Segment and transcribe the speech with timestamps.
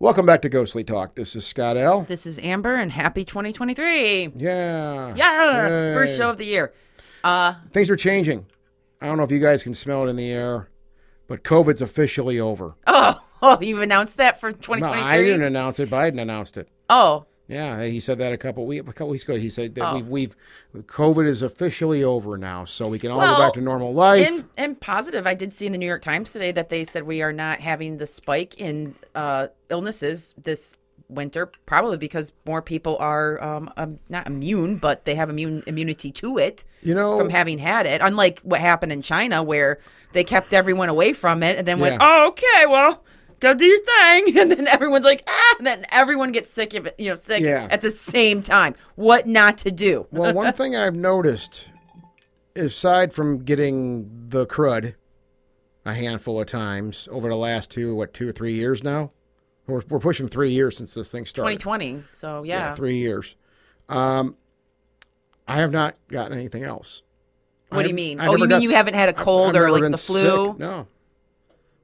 [0.00, 1.16] Welcome back to Ghostly Talk.
[1.16, 2.02] This is Scott L.
[2.02, 4.30] This is Amber, and happy 2023.
[4.36, 5.12] Yeah.
[5.16, 6.72] Yeah, first show of the year.
[7.24, 8.46] Uh, Things are changing.
[9.00, 10.68] I don't know if you guys can smell it in the air,
[11.26, 12.76] but COVID's officially over.
[12.86, 15.02] oh, oh, you've announced that for No, 2023.
[15.02, 15.90] I didn't announce it.
[15.90, 16.68] Biden announced it.
[16.88, 19.36] Oh, Yeah, he said that a couple weeks a couple weeks ago.
[19.38, 19.94] He said that Oh.
[19.96, 20.06] we've
[20.74, 23.94] we've COVID is officially over now, so we can all Well, go back to normal
[23.94, 24.26] life.
[24.28, 25.26] and and positive.
[25.26, 27.60] I did see in the New York Times today that they said we are not
[27.60, 30.74] having the spike in uh, illnesses this
[31.08, 36.12] winter, probably because more people are um, um, not immune, but they have immune immunity
[36.12, 38.02] to it you know, from having had it.
[38.02, 39.78] Unlike what happened in China, where
[40.12, 43.02] they kept everyone away from it and then went, "Oh, okay, well."
[43.40, 46.86] Go do your thing, and then everyone's like, ah, and then everyone gets sick of
[46.86, 47.68] it, you know, sick Yeah.
[47.70, 48.74] at the same time.
[48.96, 50.06] What not to do?
[50.12, 51.68] well, one thing I've noticed,
[52.56, 54.94] aside from getting the crud
[55.84, 59.12] a handful of times over the last two, what, two or three years now?
[59.66, 61.58] We're, we're pushing three years since this thing started.
[61.60, 62.04] 2020.
[62.12, 63.36] So yeah, three years.
[63.88, 64.36] Um,
[65.46, 67.02] I have not gotten anything else.
[67.68, 68.18] What I do you mean?
[68.20, 70.52] Oh, you got mean you haven't had a cold I've or like the flu?
[70.52, 70.58] sick.
[70.58, 70.86] No,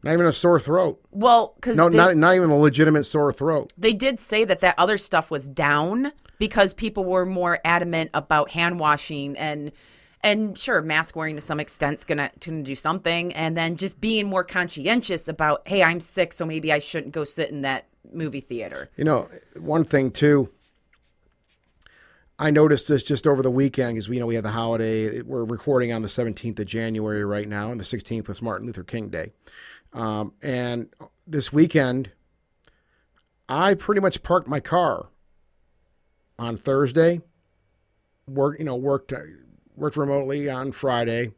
[0.04, 1.00] not even a sore throat.
[1.10, 3.72] Well, because No, they, not not even a legitimate sore throat.
[3.76, 8.50] they did say that that other stuff was down because people were more adamant about
[8.50, 9.72] hand washing and
[10.22, 14.26] and sure, mask wearing to some extent's gonna gonna do something, and then just being
[14.26, 18.40] more conscientious about, hey, I'm sick, so maybe I shouldn't go sit in that movie
[18.40, 18.88] theater.
[18.96, 20.48] You know, one thing too.
[22.38, 25.20] I noticed this just over the weekend because we know we had the holiday.
[25.22, 28.82] We're recording on the 17th of January right now, and the 16th was Martin Luther
[28.82, 29.30] King Day.
[29.94, 30.88] Um, and
[31.26, 32.10] this weekend,
[33.48, 35.06] I pretty much parked my car
[36.38, 37.20] on Thursday.
[38.26, 39.12] Work, you know, worked
[39.76, 41.32] worked remotely on Friday,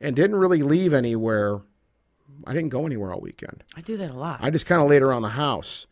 [0.00, 1.60] and didn't really leave anywhere.
[2.46, 3.62] I didn't go anywhere all weekend.
[3.76, 4.40] I do that a lot.
[4.42, 5.86] I just kind of laid around the house.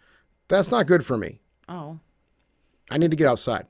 [0.48, 1.40] That's not good for me.
[1.68, 1.98] oh,
[2.90, 3.66] I need to get outside.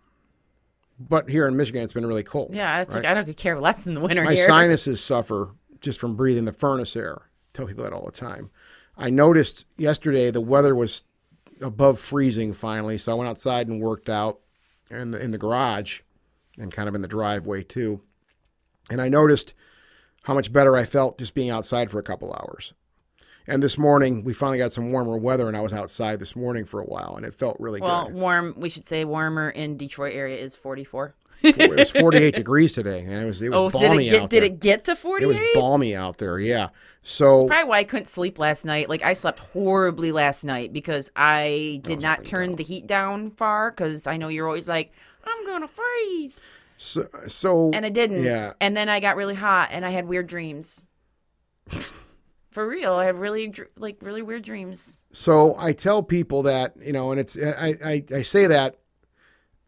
[0.99, 2.55] But here in Michigan, it's been really cold.
[2.55, 3.05] yeah, it's like?
[3.05, 4.47] I don't care less in the winter My here.
[4.47, 5.51] sinuses suffer
[5.81, 7.23] just from breathing the furnace air.
[7.55, 8.51] Tell people that all the time.
[8.97, 11.05] I noticed yesterday the weather was
[11.61, 14.41] above freezing finally, so I went outside and worked out
[14.91, 16.01] in the, in the garage
[16.59, 18.01] and kind of in the driveway too.
[18.91, 19.55] And I noticed
[20.23, 22.75] how much better I felt just being outside for a couple hours.
[23.47, 26.65] And this morning, we finally got some warmer weather, and I was outside this morning
[26.65, 28.15] for a while, and it felt really well, good.
[28.15, 28.55] Well, warm.
[28.57, 31.17] We should say warmer in Detroit area is 44.
[31.43, 34.23] It was 48 degrees today, and it was it was Oh, did balmy it get
[34.23, 34.47] out did there.
[34.51, 35.25] it get to 48?
[35.25, 36.69] It was balmy out there, yeah.
[37.03, 38.89] So Probably why I couldn't sleep last night.
[38.89, 43.71] Like I slept horribly last night because I did not turn the heat down far
[43.73, 44.93] because I know you're always like,
[45.25, 46.41] I'm gonna freeze,
[46.77, 48.23] so, so and I didn't.
[48.25, 48.53] Yeah.
[48.61, 50.87] And then I got really hot and I had weird dreams.
[52.51, 55.03] For real, I have really like really weird dreams.
[55.13, 58.77] So I tell people that you know, and it's I I, I say that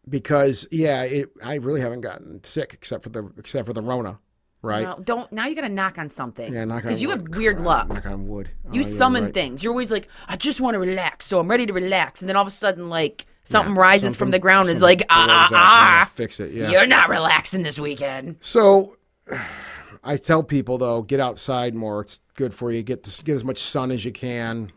[0.09, 4.19] because yeah, it, I really haven't gotten sick except for the except for the Rona,
[4.63, 4.97] right?
[5.05, 6.53] Don't now you gotta knock on something.
[6.53, 7.89] Yeah, knock on because you have weird luck.
[7.89, 8.51] Knock on wood.
[8.73, 9.35] You Oh, yeah, summon right.
[9.35, 9.63] things.
[9.63, 12.37] You're always like, I just want to relax, so I'm ready to relax, and then
[12.37, 15.27] all of a sudden, like something Yeah, rises from the ground, is something like, ah
[15.29, 16.53] ah up and I'll ah, fix it.
[16.53, 16.71] Yeah.
[16.71, 18.37] you're not relaxing this weekend.
[18.41, 18.97] So
[20.05, 22.03] I tell people though, get outside more.
[22.03, 22.83] It's good for you.
[22.83, 24.71] Get to, get as much sun as you can.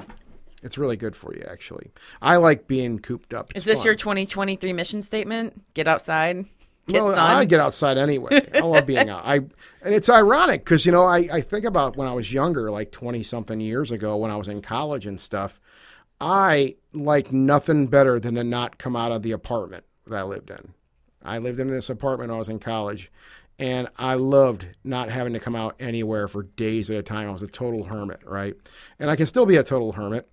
[0.64, 1.92] It's really good for you, actually.
[2.22, 3.52] I like being cooped up.
[3.52, 3.86] It's Is this fun.
[3.86, 5.62] your 2023 mission statement?
[5.74, 6.46] Get outside,
[6.88, 7.38] get well, sun.
[7.38, 8.48] I get outside anyway.
[8.54, 9.26] I love being out.
[9.26, 12.72] I and it's ironic because you know I, I think about when I was younger,
[12.72, 15.60] like twenty something years ago, when I was in college and stuff.
[16.20, 20.50] I liked nothing better than to not come out of the apartment that I lived
[20.50, 20.74] in.
[21.24, 23.12] I lived in this apartment when I was in college,
[23.60, 27.28] and I loved not having to come out anywhere for days at a time.
[27.28, 28.56] I was a total hermit, right?
[28.98, 30.28] And I can still be a total hermit.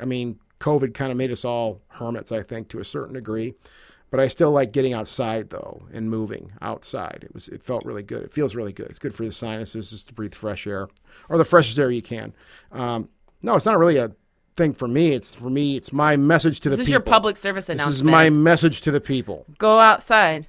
[0.00, 3.54] I mean, COVID kind of made us all hermits, I think, to a certain degree.
[4.10, 7.20] But I still like getting outside though and moving outside.
[7.22, 8.24] It was it felt really good.
[8.24, 8.86] It feels really good.
[8.90, 10.88] It's good for the sinuses just to breathe fresh air
[11.28, 12.34] or the freshest air you can.
[12.72, 13.08] Um,
[13.42, 14.10] no, it's not really a
[14.56, 15.12] thing for me.
[15.12, 15.76] It's for me.
[15.76, 17.92] It's my message to the this the is your public service announcement.
[17.92, 19.46] This is my message to the people.
[19.58, 20.48] Go outside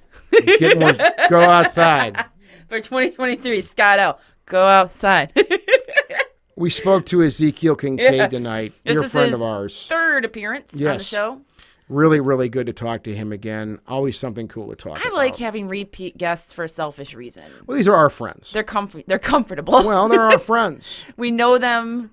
[0.58, 0.94] Get more.
[1.28, 2.24] go outside.
[2.68, 3.60] for 2023.
[3.60, 4.18] Scott L.
[4.46, 5.32] Go outside.
[6.56, 8.26] We spoke to Ezekiel Kincaid Yeah.
[8.28, 9.86] tonight, This is friend his of ours.
[9.88, 11.02] Third appearance on the Yes.
[11.04, 11.40] show.
[11.88, 13.78] Really, really good to talk to him again.
[13.88, 15.14] Always something cool to talk I about.
[15.14, 17.44] like having repeat guests for a selfish reason.
[17.66, 18.50] Well, these are our friends.
[18.52, 19.04] They're comfy.
[19.06, 19.74] They're comfortable.
[19.84, 21.04] Well, they're our friends.
[21.16, 22.10] we know them.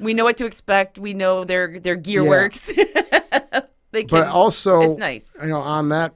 [0.00, 0.98] We know what to expect.
[0.98, 2.28] We know their their gear Yeah.
[2.28, 2.66] works.
[3.92, 5.38] they can, But also, it's nice.
[5.42, 6.14] You know, on that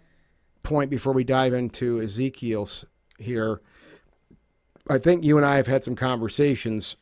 [0.62, 2.84] point, before we dive into Ezekiel's
[3.18, 3.60] here,
[4.88, 6.96] I think you and I have had some conversations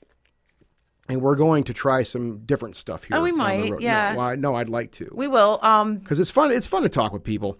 [1.14, 3.16] and we're going to try some different stuff here.
[3.16, 4.12] Oh, we might, yeah.
[4.14, 5.58] No, I, no, I'd like to We will.
[5.62, 6.50] Um, because it's fun.
[6.50, 7.58] It's fun to talk with people.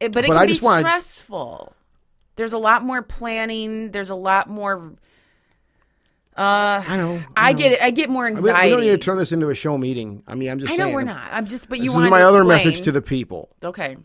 [0.00, 1.72] it- but it But can I be just wanna- stressful.
[2.36, 3.92] There's a lot more planning.
[3.92, 4.92] There's a lot more.
[6.36, 7.22] Uh, I know.
[7.36, 7.80] I get it.
[7.80, 8.66] I get more I mean, anxiety.
[8.66, 10.24] we don't need to turn this into a show meeting.
[10.26, 10.94] I mean, I'm just I know saying.
[10.96, 11.28] we're not.
[11.32, 11.68] I'm just.
[11.68, 13.50] But you This is my other message to the people.
[13.62, 13.96] Okay.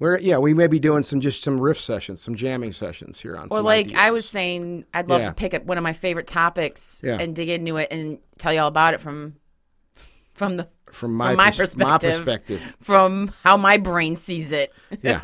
[0.00, 3.36] We're yeah, we may be doing some just some riff sessions, some jamming sessions here
[3.36, 3.48] on.
[3.50, 5.26] Or some like I was saying, I'd love Yeah.
[5.28, 7.18] to pick up one of my favorite topics Yeah.
[7.20, 9.36] and dig into it and tell you all about it from
[10.34, 12.24] from the from my, my pers- my perspective.
[12.58, 12.76] perspective.
[12.80, 14.72] from how my brain sees it.
[15.02, 15.20] Yeah.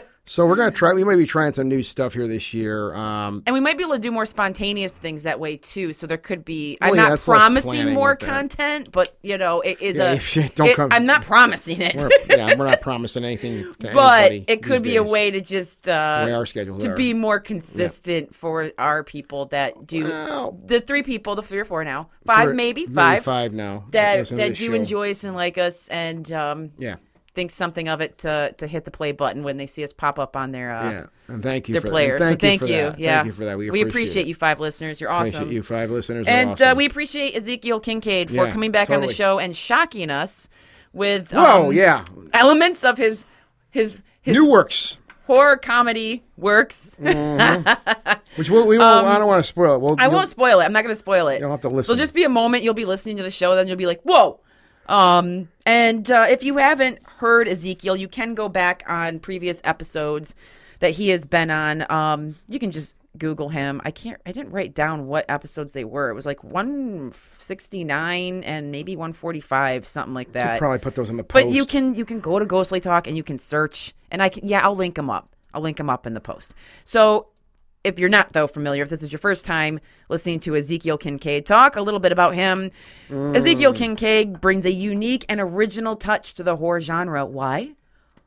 [0.26, 0.92] so we're gonna try.
[0.92, 2.94] We might be trying some new stuff here this year.
[2.94, 5.92] Um, And we might be able to do more spontaneous things that way too.
[5.92, 6.78] So there could be.
[6.80, 10.48] Well, I'm yeah, not promising more content, but you know, it is yeah, a.
[10.54, 13.74] Don't it, come, I'm not promising it, we're, yeah, we're not promising anything.
[13.80, 16.96] To but it could be a way to just uh, our schedules to are.
[16.96, 21.64] be more consistent for our people that do Well, the three people, the three or
[21.64, 24.74] four now, five maybe maybe five five now that that do show.
[24.74, 26.96] enjoy us and like us and um, Yeah,
[27.34, 30.18] think something of it to to hit the play button when they see us pop
[30.18, 31.96] up on their uh, yeah, and thank you their for.
[31.96, 32.92] And so thank you.
[32.98, 33.56] Yeah, Thank you for that.
[33.58, 35.00] We appreciate, appreciate you five listeners.
[35.00, 35.34] You're awesome.
[35.34, 36.26] Appreciate you five listeners.
[36.26, 36.68] And awesome.
[36.68, 40.48] uh, we appreciate Ezekiel Kincaid for Yeah, coming back on the show and shocking us
[40.92, 43.26] with Whoa, um, yeah, elements of his
[43.70, 44.98] his his new works.
[45.26, 46.96] horror comedy works.
[48.36, 49.80] Which we, we won't, I don't want to spoil it.
[49.80, 50.64] We'll, Um, I won't spoil it.
[50.64, 51.34] I'm not going to spoil it.
[51.34, 51.92] You don't have to listen.
[51.92, 54.00] There'll just be a moment you'll be listening to the show, then you'll be like,
[54.02, 54.40] "Whoa!"
[54.90, 60.34] Um, and uh, if you haven't heard Ezekiel, you can go back on previous episodes
[60.80, 61.90] that he has been on.
[61.90, 63.80] Um, you can just Google him.
[63.84, 64.20] I can't.
[64.26, 66.10] I didn't write down what episodes they were.
[66.10, 70.58] It was like 169 and maybe 145, something like that.
[70.58, 71.44] probably put those in the post.
[71.44, 74.28] But you can you can go to Ghostly Talk and you can search and I
[74.28, 75.34] can yeah I'll link them up.
[75.54, 76.54] I'll link them up in the post.
[76.84, 77.28] So
[77.84, 81.46] if you're not though familiar, if this is your first time listening to Ezekiel Kincaid
[81.46, 82.70] talk, a little bit about him.
[83.08, 83.36] Mm.
[83.36, 87.24] Ezekiel Kincaid brings a unique and original touch to the horror genre.
[87.24, 87.74] Why?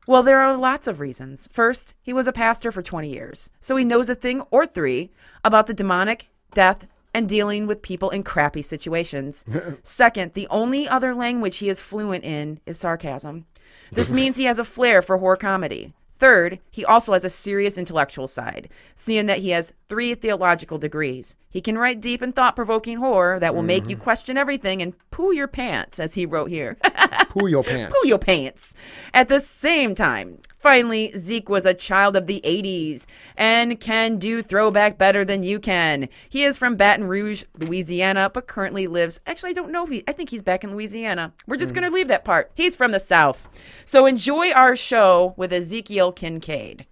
[0.05, 1.47] Well, there are lots of reasons.
[1.51, 5.11] First, he was a pastor for 20 years, so he knows a thing or three
[5.45, 9.45] about the demonic, death, and dealing with people in crappy situations.
[9.83, 13.45] Second, the only other language he is fluent in is sarcasm.
[13.91, 15.93] This means he has a flair for horror comedy.
[16.15, 21.35] Third, he also has a serious intellectual side, seeing that he has three theological degrees.
[21.49, 24.03] He can write deep and thought provoking horror that will make you mm-hmm.
[24.03, 26.77] question everything and poo your pants, as he wrote here.
[27.29, 27.93] poo your pants.
[27.93, 28.73] poo your pants.
[29.13, 33.05] At the same time, finally, Zeke was a child of the 80s
[33.37, 36.09] and can do throwback better than you can.
[36.27, 39.19] He is from Baton Rouge, Louisiana, but currently lives.
[39.27, 40.03] Actually, I don't know if he.
[40.07, 41.33] I think he's back in Louisiana.
[41.45, 41.75] We're just mm.
[41.75, 42.51] going to leave that part.
[42.55, 43.47] He's from the South.
[43.85, 46.85] So enjoy our show with Ezekiel Kincaid.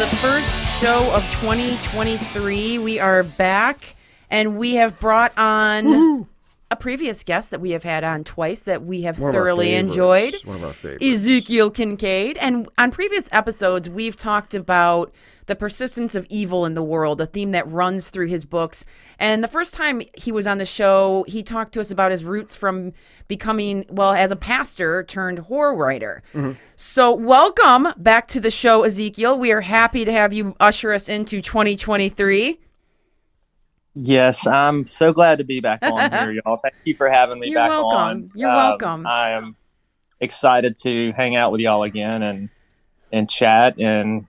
[0.00, 2.78] The first show of 2023.
[2.78, 3.96] We are back,
[4.30, 6.26] and we have brought on
[6.70, 10.32] a previous guest that we have had on twice that we have One thoroughly enjoyed.
[10.44, 11.04] One of our favorites.
[11.04, 12.38] Ezekiel Kincaid.
[12.38, 15.12] And on previous episodes, we've talked about
[15.50, 18.84] the persistence of evil in the world, a theme that runs through his books.
[19.18, 22.24] And the first time he was on the show, he talked to us about his
[22.24, 22.92] roots from
[23.28, 26.22] becoming, well, as a pastor turned horror writer.
[26.76, 29.36] So, welcome back to the show, Ezekiel.
[29.38, 32.58] We are happy to have you usher us into 2023.
[33.96, 36.56] Yes, I'm so glad to be back on here, y'all.
[36.56, 37.98] Thank you for having me You're back welcome.
[37.98, 38.28] on.
[38.36, 39.06] You're Um, welcome.
[39.06, 39.56] I am
[40.20, 42.48] excited to hang out with y'all again and
[43.12, 44.26] and chat and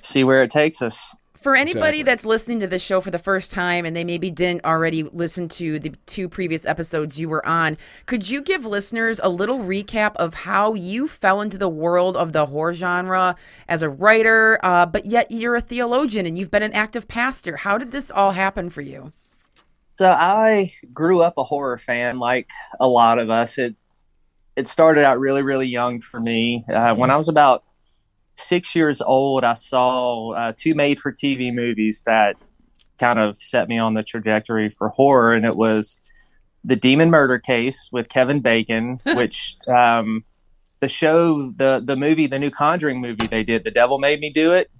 [0.00, 1.14] see where it takes us.
[1.34, 2.02] For anybody Exactly.
[2.04, 5.48] that's listening to this show for the first time and they maybe didn't already listen
[5.48, 10.14] to the two previous episodes you were on, could you give listeners a little recap
[10.16, 13.34] of how you fell into the world of the horror genre
[13.68, 17.56] as a writer, uh, but yet you're a theologian and you've been an active pastor?
[17.56, 19.12] How did this all happen for you?
[19.98, 23.58] So I grew up a horror fan, like a lot of us.
[23.58, 23.74] It
[24.54, 26.64] it started out really, really young for me.
[26.68, 27.64] Uh, when I was about
[28.36, 32.36] six years old, I saw uh, two made-for-TV movies that
[32.98, 35.98] kind of set me on the trajectory for horror, and it was
[36.64, 40.24] the Demon Murder Case with Kevin Bacon, which um,
[40.80, 44.30] the show, the the movie, the new Conjuring movie they did, The Devil Made Me
[44.30, 44.70] Do It.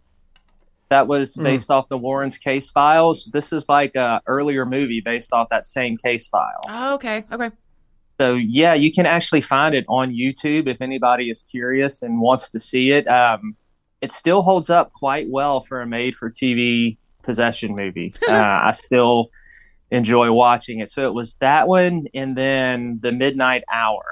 [0.90, 1.44] That was Hmm.
[1.44, 3.28] based off the Warrens case files.
[3.32, 6.60] This is like a earlier movie based off that same case file.
[6.68, 7.24] Oh, okay.
[7.32, 7.50] Okay.
[8.20, 12.50] So yeah, you can actually find it on YouTube if anybody is curious and wants
[12.50, 13.06] to see it.
[13.08, 13.56] Um,
[14.00, 18.14] it still holds up quite well for a made-for-TV possession movie.
[18.28, 19.30] uh, I still
[19.90, 20.90] enjoy watching it.
[20.90, 24.02] So it was that one, and then The Midnight Hour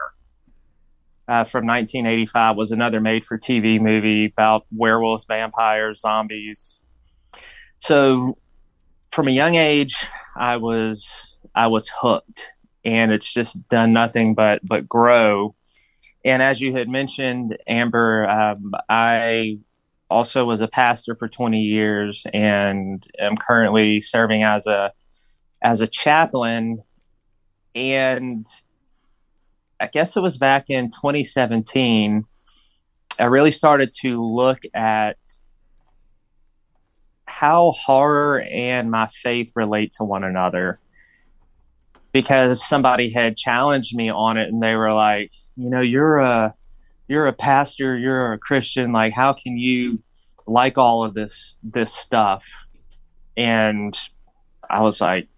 [1.29, 6.85] uh, from 1985 was another made-for-TV movie about werewolves, vampires, zombies.
[7.79, 8.37] So
[9.13, 12.53] from a young age, I was I was hooked
[12.85, 15.55] and it's just done nothing but but grow.
[16.25, 19.59] And as you had mentioned, Amber, um, I
[20.11, 24.93] also was a pastor for 20 years and am currently serving as a
[25.63, 26.83] as a chaplain.
[27.75, 28.45] And
[29.79, 32.25] I guess it was back in 2017.
[33.19, 35.17] I really started to look at
[37.27, 40.79] how horror and my faith relate to one another
[42.13, 46.55] because somebody had challenged me on it and they were like you know you're a
[47.09, 50.03] you're a pastor you're a christian like how can you
[50.47, 52.45] like all of this this stuff?
[53.37, 53.97] And
[54.69, 55.29] i was like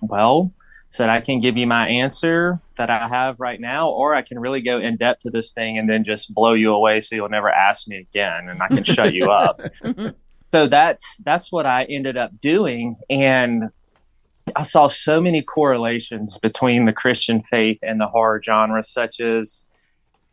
[0.00, 0.52] well
[0.90, 4.38] said i can give you my answer that i have right now or i can
[4.38, 7.28] really go in depth to this thing and then just blow you away so you'll
[7.28, 9.60] never ask me again and i can shut you up.
[10.52, 12.96] So that's that's what i ended up doing.
[13.08, 13.70] And
[14.56, 19.66] I saw so many correlations between the Christian faith and the horror genre, such as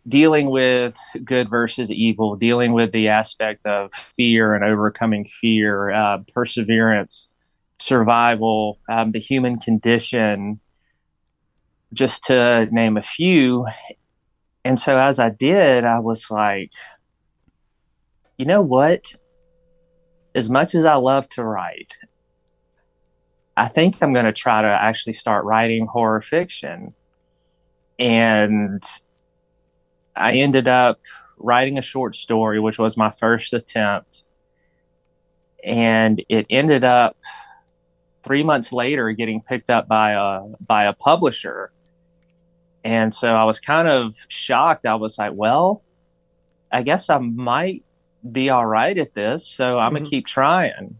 [0.07, 6.19] dealing with good versus evil, dealing with the aspect of fear and overcoming fear, uh,
[6.33, 7.29] perseverance,
[7.77, 10.59] survival, um, the human condition,
[11.93, 13.65] just to name a few.
[14.65, 16.71] And so as I did, I was like,
[18.37, 19.15] you know what?
[20.35, 21.97] As much as I love to write,
[23.59, 26.93] I think I'm going to try to actually start writing horror fiction.
[27.99, 28.81] And
[30.15, 31.01] I ended up
[31.37, 34.23] writing a short story, which was my first attempt.
[35.61, 37.17] And it ended up
[38.23, 41.73] three months later getting picked up by a by a publisher.
[42.85, 44.85] And so I was kind of shocked.
[44.85, 45.83] I was like, well,
[46.71, 47.83] I guess I might
[48.31, 49.45] be all right at this.
[49.45, 50.05] So I'm going Mhm.
[50.05, 50.95] to keep trying.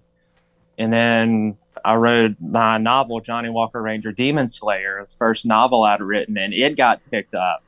[0.77, 6.01] And then I wrote my novel, Johnny Walker Ranger Demon Slayer, the first novel I'd
[6.01, 7.63] written, and it got picked up.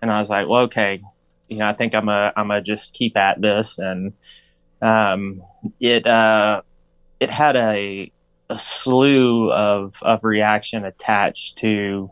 [0.00, 1.00] And I was like, well, okay,
[1.48, 3.78] you know, I think I'm a, I'm a just keep at this.
[3.78, 4.12] And
[4.80, 5.42] um,
[5.80, 6.62] it, uh,
[7.20, 8.12] it had a,
[8.50, 12.10] a slew of, of reaction attached to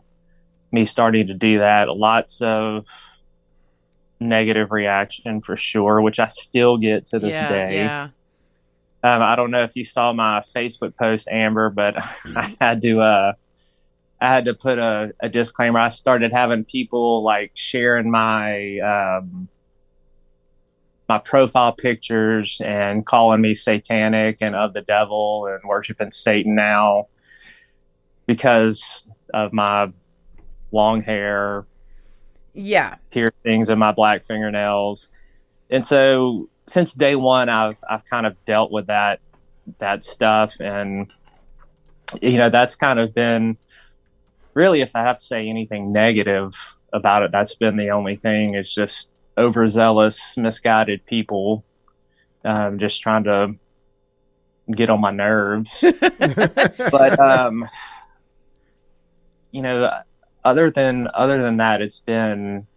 [0.71, 1.87] me starting to do that.
[1.89, 2.85] Lots of
[4.19, 7.75] negative reaction for sure, which I still get to this yeah, day.
[7.75, 8.09] Yeah.
[9.07, 11.95] Um, I don't know if you saw my Facebook post, Amber, but
[12.35, 13.33] I had to uh,
[14.19, 15.79] I had to put a, a disclaimer.
[15.79, 19.47] I started having people like sharing my um,
[21.07, 27.07] my profile pictures and calling me satanic and of the devil and worshiping Satan now
[28.25, 29.89] because of my
[30.73, 31.65] long hair,
[32.53, 32.95] Yeah.
[33.11, 35.07] piercings and my black fingernails.
[35.69, 39.19] And so since day one I've I've kind of dealt with that
[39.79, 40.55] that stuff.
[40.59, 41.11] And
[42.21, 43.57] you know that's kind of been
[44.53, 46.55] really if I have to say anything negative
[46.93, 51.65] about it that's been the only thing it's just overzealous misguided people
[52.45, 53.53] um, just trying to
[54.73, 55.83] get on my nerves.
[56.91, 57.67] But um
[59.51, 59.91] you know
[60.43, 62.67] other than other than that it's been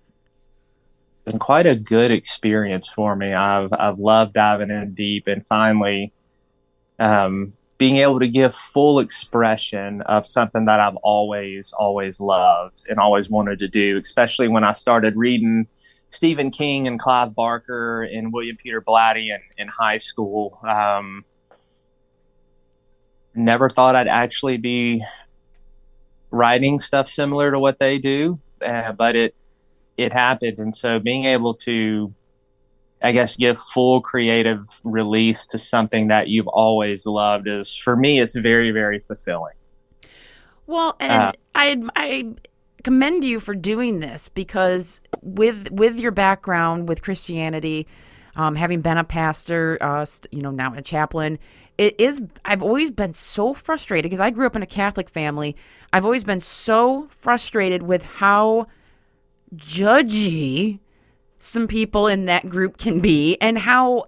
[1.31, 6.13] been quite a good experience for me i've i've loved diving in deep and finally
[6.99, 12.99] um being able to give full expression of something that I've always, always loved and
[12.99, 15.67] always wanted to do, especially when I started reading
[16.11, 20.61] Stephen King and Clive Barker and William Peter Blatty in, in high school.
[20.63, 21.25] Um,
[23.35, 25.03] never thought I'd actually be
[26.31, 29.35] writing stuff similar to what they do, uh, but it
[30.01, 32.15] it happened, and so being able to,
[33.03, 38.21] I guess, give full creative release to something that you've always loved is for me,
[38.21, 39.55] it's very very fulfilling.
[40.67, 42.35] Well, and Uh, I I
[42.85, 47.87] commend you for doing this because with with your background with Christianity,
[48.37, 51.39] um, having been a pastor, uh, you know, now a chaplain,
[51.79, 55.57] it is I've always been so frustrated because I grew up in a Catholic family.
[55.93, 58.67] I've always been so frustrated with how
[59.55, 60.81] judgy
[61.41, 64.05] some people in that group can be and how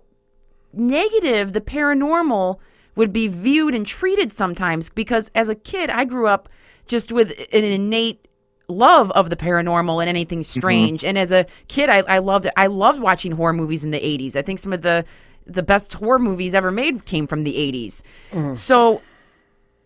[0.73, 2.59] negative the paranormal
[2.95, 4.91] would be viewed and treated sometimes.
[4.91, 6.49] Because as a kid I grew up
[6.87, 8.29] just with an innate
[8.69, 10.61] love of the paranormal and anything mm-hmm.
[10.61, 11.05] strange.
[11.05, 12.53] And as a kid I, I loved it.
[12.57, 15.05] I loved watching horror movies in the 80s I think some of the
[15.45, 18.57] the best horror movies ever made came from the 80s mm.
[18.57, 19.03] so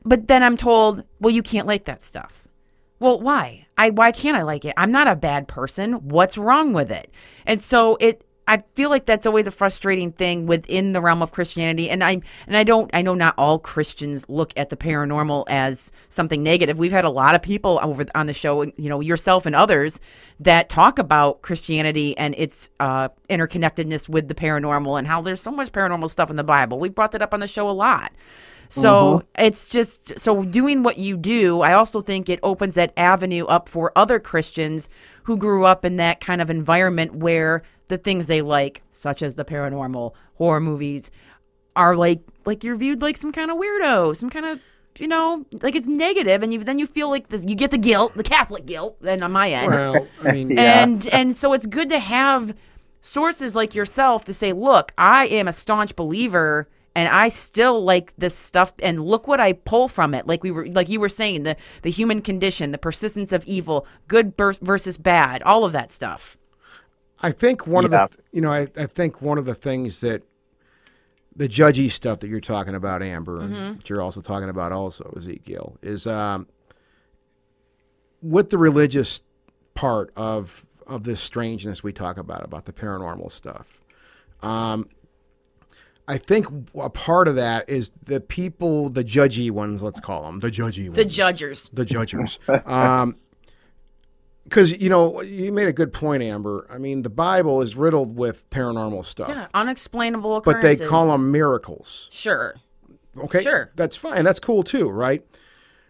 [0.04, 2.45] but then I'm told well you can't like that stuff
[2.98, 3.66] well, why?
[3.76, 4.74] I why can't I like it?
[4.76, 5.94] I'm not a bad person.
[6.08, 7.10] What's wrong with it?
[7.44, 11.32] And so it I feel like that's always a frustrating thing within the realm of
[11.32, 15.44] Christianity and I and I don't I know not all Christians look at the paranormal
[15.48, 16.78] as something negative.
[16.78, 20.00] We've had a lot of people over on the show, you know, yourself and others
[20.40, 25.50] that talk about Christianity and its uh, interconnectedness with the paranormal and how there's so
[25.50, 26.78] much paranormal stuff in the Bible.
[26.78, 28.12] We've brought that up on the show a lot.
[28.68, 29.44] So mm-hmm.
[29.44, 33.68] it's just so doing what you do, I also think it opens that avenue up
[33.68, 34.88] for other Christians
[35.24, 39.34] who grew up in that kind of environment where the things they like, such as
[39.34, 41.10] the paranormal, horror movies,
[41.74, 44.60] are like like you're viewed like some kind of weirdo, some kind of
[44.98, 47.44] you know, like it's negative, and you then you feel like this.
[47.44, 50.82] You get the guilt, the Catholic guilt, and on my end, Well, I mean, Yeah.
[50.82, 52.54] and and so it's good to have
[53.06, 58.12] sources like yourself to say look i am a staunch believer and i still like
[58.16, 61.08] this stuff and look what i pull from it like we were like you were
[61.08, 65.72] saying the the human condition the persistence of evil good vers- versus bad all of
[65.72, 66.36] that stuff
[67.18, 68.04] I think one Yeah.
[68.04, 70.22] of the, you know, I, I think one of the things that
[71.34, 75.14] the judgy stuff that you're talking about, Amber, and that you're also talking about, also
[75.16, 76.46] Ezekiel, is um,
[78.22, 79.22] with the religious
[79.74, 83.80] part of of this strangeness we talk about about the paranormal stuff.
[84.42, 84.88] Um,
[86.08, 86.46] I think
[86.78, 90.84] a part of that is the people, the judgy ones, let's call them the judgy
[90.84, 92.38] ones the judgers the judges.
[92.64, 93.16] um,
[94.44, 96.66] because you know you made a good point, Amber.
[96.72, 101.32] I mean, the Bible is riddled with paranormal stuff, yeah unexplainable but they call them
[101.32, 102.08] miracles.
[102.12, 102.54] sure
[103.18, 103.70] Okay, Sure.
[103.76, 104.24] that's fine.
[104.24, 105.24] That's cool too, right?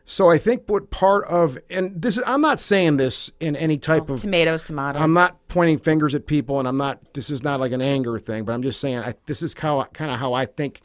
[0.09, 3.77] So I think what part of and this is I'm not saying this in any
[3.77, 7.13] type of tomatoes tomatoes I'm not pointing fingers at people, and I'm not.
[7.13, 9.83] This is not like an anger thing, but I'm just saying I, this is how
[9.93, 10.81] kind of how I think.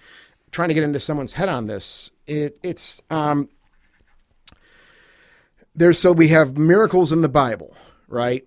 [0.49, 3.47] Trying to get into someone's head on this, it, it's um.
[5.73, 7.73] There's so we have miracles in the Bible,
[8.10, 8.43] right?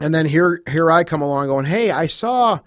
[0.00, 2.60] And then here here I come along going, hey, I saw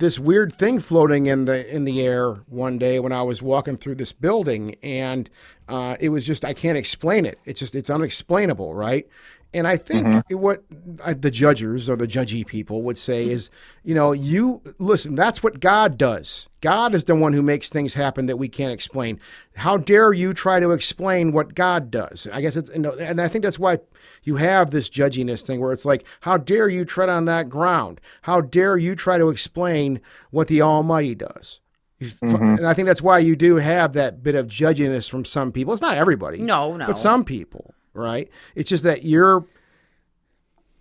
[0.00, 3.76] this weird thing floating in the in the air one day when I was walking
[3.76, 5.30] through this building, and
[5.68, 7.38] uh, it was just I can't explain it.
[7.44, 9.06] It's just it's unexplainable, right?
[9.52, 10.62] And I think what
[11.02, 13.50] uh, the judges or the judgy people would say is,
[13.82, 15.16] you know, you listen.
[15.16, 16.48] That's what God does.
[16.60, 19.18] God is the one who makes things happen that we can't explain.
[19.56, 22.28] How dare you try to explain what God does?
[22.32, 23.78] I guess it's and and I think that's why
[24.22, 28.00] you have this judginess thing where it's like, how dare you tread on that ground?
[28.22, 31.58] How dare you try to explain what the Almighty does?
[31.98, 35.24] You f- And I think that's why you do have that bit of judginess from
[35.24, 35.72] some people.
[35.72, 36.38] It's not everybody.
[36.38, 36.86] No, no.
[36.86, 38.28] But some people, right?
[38.54, 39.44] It's just that you're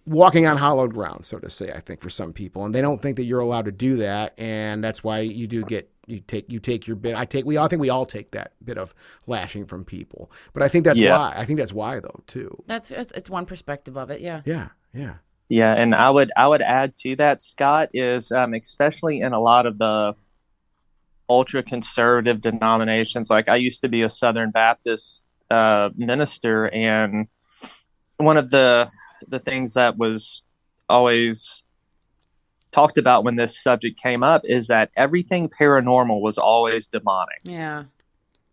[0.05, 2.65] walking on hollowed ground, so to say, I think, for some people.
[2.65, 4.33] And they don't think that you're allowed to do that.
[4.37, 7.15] And that's why you do get you take you take your bit.
[7.15, 8.95] I take we all I think we all take that bit of
[9.27, 10.31] lashing from people.
[10.53, 11.17] But I think that's Yeah.
[11.17, 11.33] why.
[11.35, 12.63] I think that's why though, too.
[12.65, 15.15] that's it's, it's one perspective of it yeah Yeah, yeah.
[15.51, 19.39] Yeah, and I would I would add to that, Scott, is um, especially in a
[19.39, 20.15] lot of the
[21.27, 23.29] ultra conservative denominations.
[23.31, 27.27] Like I used to be a Southern Baptist uh, minister, and
[28.17, 28.89] one of the
[29.27, 30.43] the things that was
[30.87, 31.61] always
[32.71, 37.83] talked about when this subject came up is that everything paranormal was always demonic yeah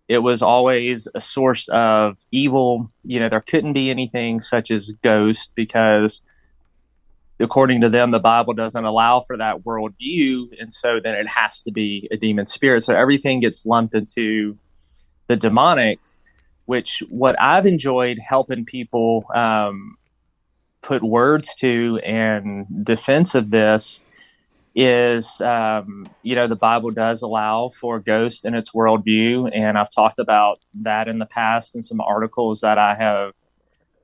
[0.09, 2.91] it was always a source of evil.
[3.05, 6.23] You know, there couldn't be anything such as ghost because,
[7.41, 10.61] according to them, the Bible doesn't allow for that worldview.
[10.61, 12.83] And so then it has to be a demon spirit.
[12.83, 14.57] So everything gets lumped into
[15.27, 15.99] the demonic,
[16.67, 19.97] which what I've enjoyed helping people um,
[20.83, 24.03] put words to and defense of this
[24.75, 29.91] is um, you know the bible does allow for ghosts in its worldview and i've
[29.91, 33.33] talked about that in the past in some articles that i have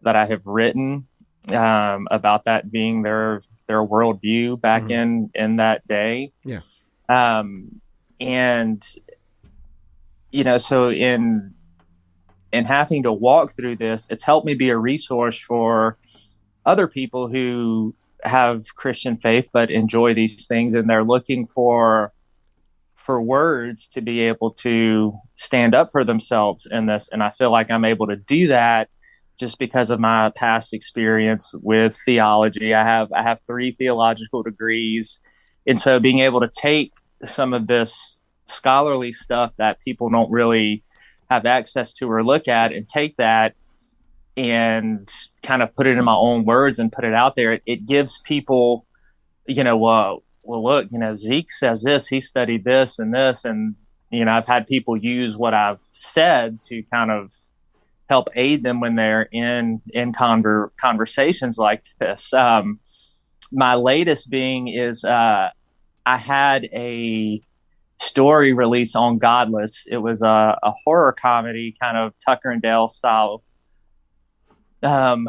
[0.00, 1.06] that i have written
[1.50, 4.90] um, about that being their their worldview back Mhm.
[4.90, 6.60] in in that day Yeah.
[7.10, 7.80] um,
[8.18, 8.82] and
[10.30, 11.52] you know so in
[12.52, 15.96] in having to walk through this it's helped me be a resource for
[16.64, 22.12] other people who have Christian faith but enjoy these things and they're looking for
[23.02, 27.08] for words to be able to stand up for themselves in this.
[27.12, 28.88] And I feel like I'm able to do that
[29.38, 32.74] just because of my past experience with theology.
[32.74, 35.20] I have I have three theological degrees.
[35.66, 36.92] And so being able to take
[37.24, 40.84] some of this scholarly stuff that people don't really
[41.32, 43.54] have access to or look at and take that
[44.36, 45.10] and
[45.42, 47.86] kind of put it in my own words and put it out there, it, it
[47.86, 48.86] gives people,
[49.46, 53.44] you know, well, well, look, you know, Zeke says this, he studied this and this,
[53.44, 53.76] and
[54.10, 57.32] you know, I've had people use what I've said to kind of
[58.08, 62.32] help aid them when they're in in conver- conversations like this.
[62.32, 62.80] Um,
[63.52, 65.50] my latest being is uh,
[66.04, 67.40] I had a
[68.02, 69.86] story release on Godless.
[69.90, 73.42] It was a, a horror comedy, kind of Tucker and Dale style
[74.82, 75.28] um,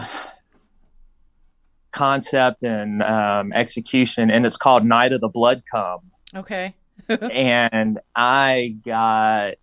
[1.92, 6.00] concept and um, execution, and it's called Night of the Blood Come.
[6.36, 6.74] Okay.
[7.10, 9.56] and I got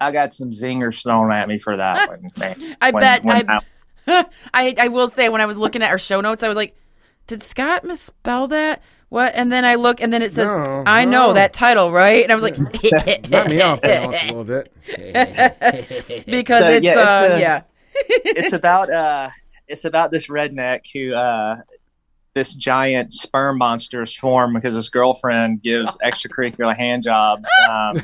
[0.00, 2.30] I got some zingers thrown at me for that one.
[2.36, 2.76] Man.
[2.80, 3.60] I When- bet when I,
[4.54, 6.76] I I will say when I was looking at our show notes, I was like,
[7.26, 8.82] did Scott misspell that?
[9.08, 9.34] What?
[9.36, 12.22] And then I look, and then it says, No, I know that title, right?
[12.24, 12.58] And I was like,
[13.28, 14.72] Knock me off balance a little bit.
[16.26, 17.62] because So, it's yeah, it's uh, the- yeah.
[18.08, 19.30] it's about uh
[19.68, 21.56] it's about this redneck who uh
[22.34, 27.96] this giant sperm monster is formed because his girlfriend gives extracurricular hand jobs um,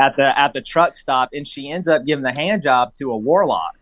[0.00, 3.10] at the at the truck stop and she ends up giving the hand job to
[3.10, 3.76] a warlock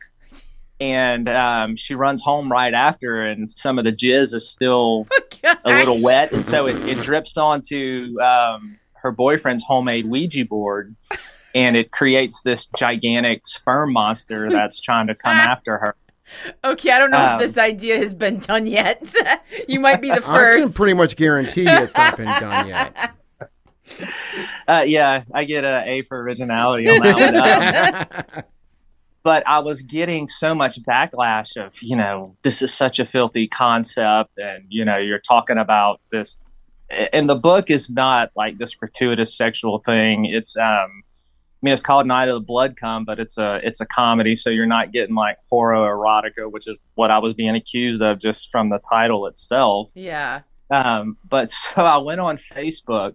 [0.80, 5.06] and um, she runs home right after and some of the jizz is still
[5.64, 10.94] a little wet and so it, it drips onto um, her boyfriend's homemade ouija board
[11.54, 15.94] and it creates this gigantic sperm monster that's trying to come after her
[16.62, 19.12] Okay, I don't know Um, if this idea has been done yet.
[19.66, 20.28] you might be the first.
[20.28, 20.74] I can first.
[20.76, 23.14] pretty much guarantee it's not been done yet.
[24.68, 28.44] uh, yeah i get an a for originality on that one um,
[29.22, 33.46] but I was getting so much backlash of, you know, this is such a filthy
[33.48, 34.38] concept.
[34.38, 36.38] And, you know, you're talking about this.
[37.12, 40.24] And the book is not like this gratuitous sexual thing.
[40.24, 41.02] It's, um,
[41.62, 44.34] I mean, it's called Night of the Blood Come, but it's a it's a comedy,
[44.34, 48.18] so you're not getting like horror erotica, which is what I was being accused of
[48.18, 49.90] just from the title itself.
[49.94, 50.40] yeah.
[50.70, 53.14] Um, but so I went on Facebook,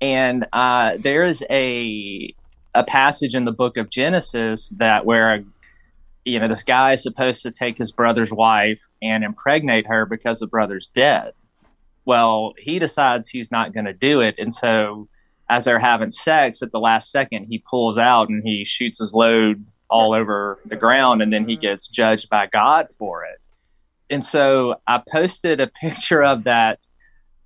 [0.00, 2.34] and uh, there is a
[2.74, 5.44] a passage in the book of Genesis that where
[6.24, 10.40] you know this guy is supposed to take his brother's wife and impregnate her because
[10.40, 11.32] the brother's dead.
[12.06, 15.08] Well, he decides he's not going to do it, and so
[15.48, 19.12] as they're having sex at the last second, he pulls out and he shoots his
[19.12, 21.62] load all over the ground, and then he mm-hmm.
[21.62, 23.40] gets judged by God for it
[24.10, 26.78] and so I posted a picture of that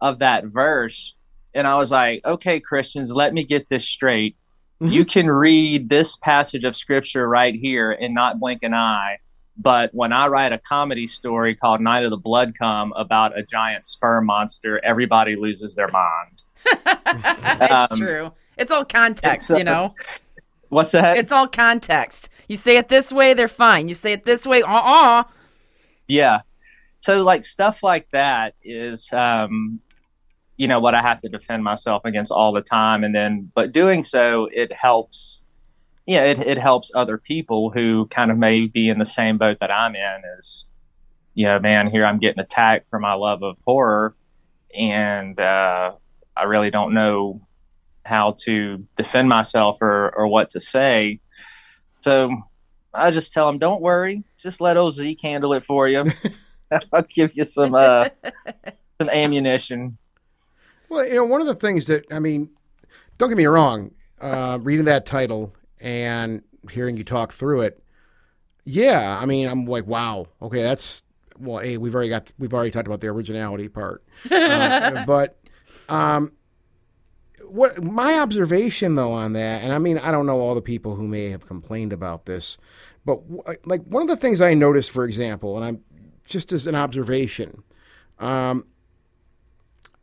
[0.00, 1.14] of that verse
[1.54, 4.36] and I was like, "Okay, Christians, let me get this straight.
[4.96, 9.18] You can read this passage of scripture right here and not blink an eye,
[9.56, 13.42] but when I write a comedy story called Night of the Blood Come about a
[13.42, 16.42] giant sperm monster, everybody loses their mind."
[17.04, 18.32] That's Um, true.
[18.56, 19.94] It's all context, uh, you know.
[20.68, 21.16] What's that?
[21.16, 22.28] It's all context.
[22.48, 23.88] You say it this way, they're fine.
[23.88, 25.24] You say it this way, uh uh
[26.06, 26.40] Yeah.
[27.00, 29.80] So like stuff like that is um
[30.58, 33.72] you know what I have to defend myself against all the time and then but
[33.72, 35.42] doing so it helps
[36.06, 39.58] yeah, it it helps other people who kind of may be in the same boat
[39.60, 40.64] that I'm in is
[41.34, 44.14] you know, man, here I'm getting attacked for my love of horror
[44.74, 45.92] and uh
[46.36, 47.40] I really don't know
[48.04, 51.20] how to defend myself or or what to say.
[52.00, 52.34] So
[52.94, 56.04] I just tell them, don't worry, just let OZ handle it for you.
[56.92, 58.08] I'll give you some uh,
[59.00, 59.98] some ammunition.
[60.88, 62.50] Well, you know, one of the things that I mean,
[63.18, 67.82] don't get me wrong, uh, reading that title and hearing you talk through it,
[68.64, 71.02] yeah, I mean, I'm like, wow, okay, that's
[71.38, 75.38] well, a we've already got we've already talked about the originality part, uh, but
[75.88, 76.32] um,
[77.46, 80.96] what my observation though on that, and I mean, I don't know all the people
[80.96, 82.58] who may have complained about this,
[83.04, 83.20] but
[83.66, 85.80] like one of the things I noticed, for example, and I'm
[86.26, 87.62] just as an observation.
[88.18, 88.66] Um,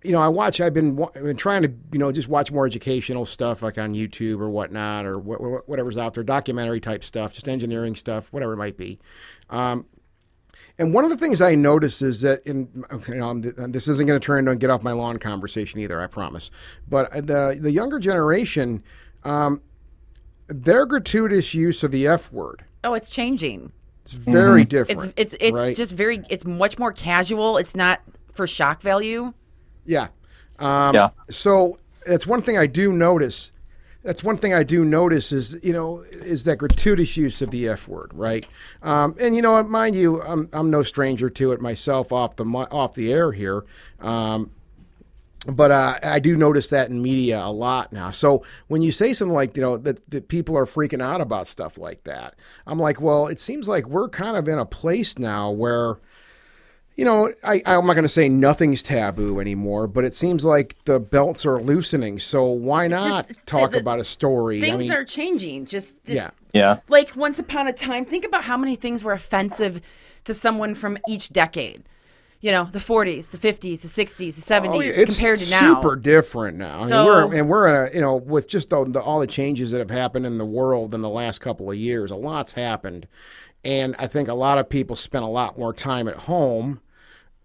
[0.06, 0.62] you know, I watch.
[0.62, 3.94] I've been I've been trying to, you know, just watch more educational stuff like on
[3.94, 8.32] YouTube or whatnot or wh- wh- whatever's out there, documentary type stuff, just engineering stuff,
[8.32, 9.00] whatever it might be.
[9.50, 9.86] Um,
[10.78, 14.20] and one of the things I notice is that in you know, this isn't going
[14.20, 16.52] to turn into a get off my lawn conversation either, I promise.
[16.88, 18.84] But the the younger generation,
[19.24, 19.62] um,
[20.48, 23.72] their gratuitous use of the F word, Oh, it's changing.
[24.02, 25.14] it's very It's different.
[25.18, 25.76] it's it's right?
[25.76, 27.58] just very it's much more casual.
[27.58, 28.02] It's not
[28.34, 29.34] for shock value.
[29.86, 30.08] Yeah.
[30.60, 31.10] Um, Yeah.
[31.30, 33.52] So that's one thing I do notice.
[34.04, 37.68] That's one thing I do notice is you know is that gratuitous use of the
[37.68, 38.46] F word, right?
[38.84, 42.46] Um, and you know, mind you, I'm I'm no stranger to it myself off the
[42.46, 43.66] off the air here.
[44.00, 44.52] Um,
[45.48, 48.12] but uh, I do notice that in media a lot now.
[48.12, 51.48] So when you say something like, you know, that, that people are freaking out about
[51.48, 55.20] stuff like that, I'm like, well, it seems like we're kind of in a place
[55.20, 55.98] now where,
[56.96, 60.76] you know, I, I'm not going to say nothing's taboo anymore, but it seems like
[60.86, 62.20] the belts are loosening.
[62.20, 64.62] So why not Just- talk the- about a story?
[64.62, 65.66] Things I mean, are changing.
[65.66, 66.30] Just, just yeah.
[66.54, 66.80] Yeah.
[66.88, 69.82] like once upon a time, think about how many things were offensive
[70.24, 71.84] to someone from each decade.
[72.42, 75.50] You know, the 40s, the 50s, the 60s, the 70s, Oh, yeah, it's compared to
[75.50, 75.76] now.
[75.82, 76.76] super different now.
[76.76, 79.20] I mean, So- we're, and we're in a, you know, with just the, the, all
[79.20, 82.16] the changes that have happened in the world in the last couple of years, a
[82.16, 83.08] lot's happened.
[83.66, 86.82] And I think a lot of people spent a lot more time at home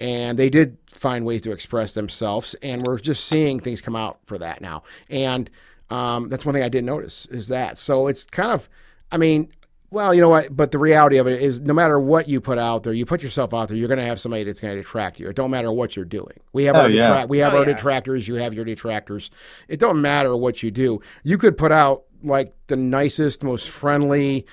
[0.01, 2.55] and they did find ways to express themselves.
[2.63, 4.83] And we're just seeing things come out for that now.
[5.09, 5.51] And
[5.91, 7.79] um, that's one thing I did notice is that.
[7.79, 8.69] So it's kind of,
[9.13, 9.51] I mean,
[9.93, 10.55] well, you know what?
[10.57, 13.23] But the reality of it is, no matter what you put out there, you put
[13.25, 15.29] yourself out there, you're going to have somebody that's going to detract you.
[15.29, 16.39] It don't matter what you're doing.
[16.53, 17.25] We have Oh, our yeah.
[17.25, 17.75] detra- we have Oh, our yeah.
[17.75, 18.29] detractors.
[18.29, 19.31] You have your detractors.
[19.67, 21.01] It don't matter what you do.
[21.25, 24.47] You could put out like the nicest, most friendly.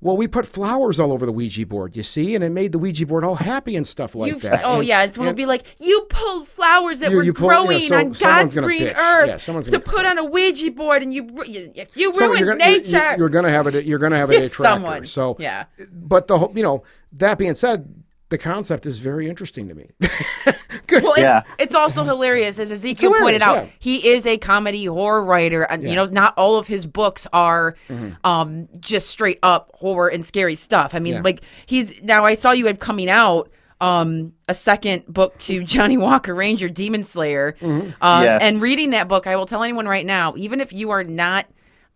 [0.00, 2.78] Well, we put flowers all over the Ouija board, you see, and it made the
[2.78, 4.62] Ouija board all happy and stuff like You've- that.
[4.64, 7.32] Oh And- yeah, it's going to be like, "You pulled flowers that You- were you
[7.32, 8.96] pull- growing so on God's green bitch.
[8.96, 12.56] earth Yeah, to put on a Ouija board, and you you, you So ruined you're
[12.56, 14.62] gonna, you're- nature." You're, going to have a you're going to have a detractor.
[14.62, 15.06] Someone.
[15.06, 15.64] So Yeah.
[15.92, 17.88] but the whole you know that being said,
[18.30, 19.90] the concept is very interesting to me.
[20.92, 21.40] Well, Yeah.
[21.44, 23.66] it's, it's also hilarious, as Ezekiel hilarious, pointed out.
[23.66, 23.70] yeah.
[23.80, 27.74] He is a comedy horror writer, and you know, not all of his books are
[27.88, 28.10] Mm-hmm.
[28.24, 30.94] um, just straight up horror and scary stuff.
[30.94, 31.20] I mean, Yeah.
[31.24, 32.24] like he's now.
[32.24, 37.02] I saw you had coming out um, a second book to Johnny Walker Ranger, Demon
[37.02, 37.90] Slayer, Mm-hmm.
[38.02, 38.42] um, Yes.
[38.42, 41.46] and reading that book, I will tell anyone right now, even if you are not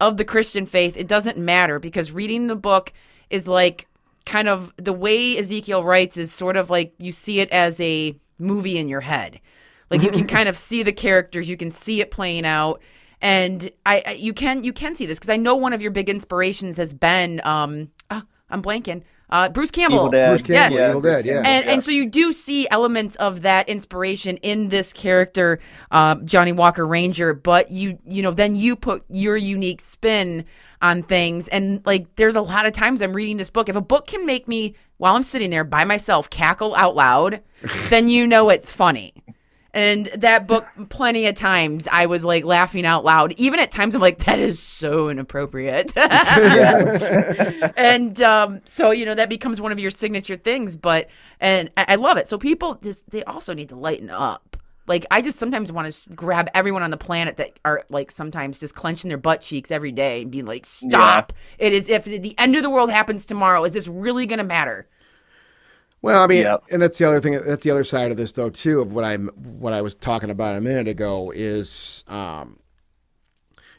[0.01, 2.93] of the Christian faith, it doesn't matter because reading the book
[3.31, 3.87] is like
[4.29, 8.15] kind of the way Ezekiel writes is sort of like you see it as a
[8.39, 9.41] movie in your head.
[9.91, 12.81] Like you can kind of see the characters, you can see it playing out,
[13.23, 15.91] and I, I you can you can see this because I know one of your
[15.91, 19.99] big inspirations has been um ah, I'm blanking uh, Bruce Campbell.
[19.99, 20.29] Evil Dead.
[20.29, 20.91] Bruce Campbell, Yes.
[20.91, 21.43] Evil Dead, yeah.
[21.45, 25.61] And, and so you do see elements of that inspiration in this character,
[25.91, 30.45] um, Johnny Walker Ranger, but you you know then you put your unique spin
[30.81, 33.69] on things, and like there's a lot of times I'm reading this book.
[33.69, 37.41] If a book can make me while I'm sitting there by myself cackle out loud,
[37.91, 39.13] then you know it's funny.
[39.79, 43.33] And that book, plenty of times, I was like laughing out loud.
[43.37, 45.93] Even at times, I'm like, that is so inappropriate.
[47.77, 50.75] and um, so, you know, that becomes one of your signature things.
[50.75, 51.07] But,
[51.39, 52.27] and I, I love it.
[52.27, 54.57] So people just, they also need to lighten up.
[54.89, 58.59] Like, I just sometimes want to grab everyone on the planet that are like sometimes
[58.59, 61.33] just clenching their butt cheeks every day and be like, stop.
[61.57, 64.45] It is, if the end of the world happens tomorrow, is this really going to
[64.45, 64.89] matter?
[66.01, 66.65] Well, I mean, Yep.
[66.71, 67.41] and that's the other thing.
[67.45, 70.31] That's the other side of this, though, too, of what I'm what I was talking
[70.31, 72.61] about a minute ago is, um,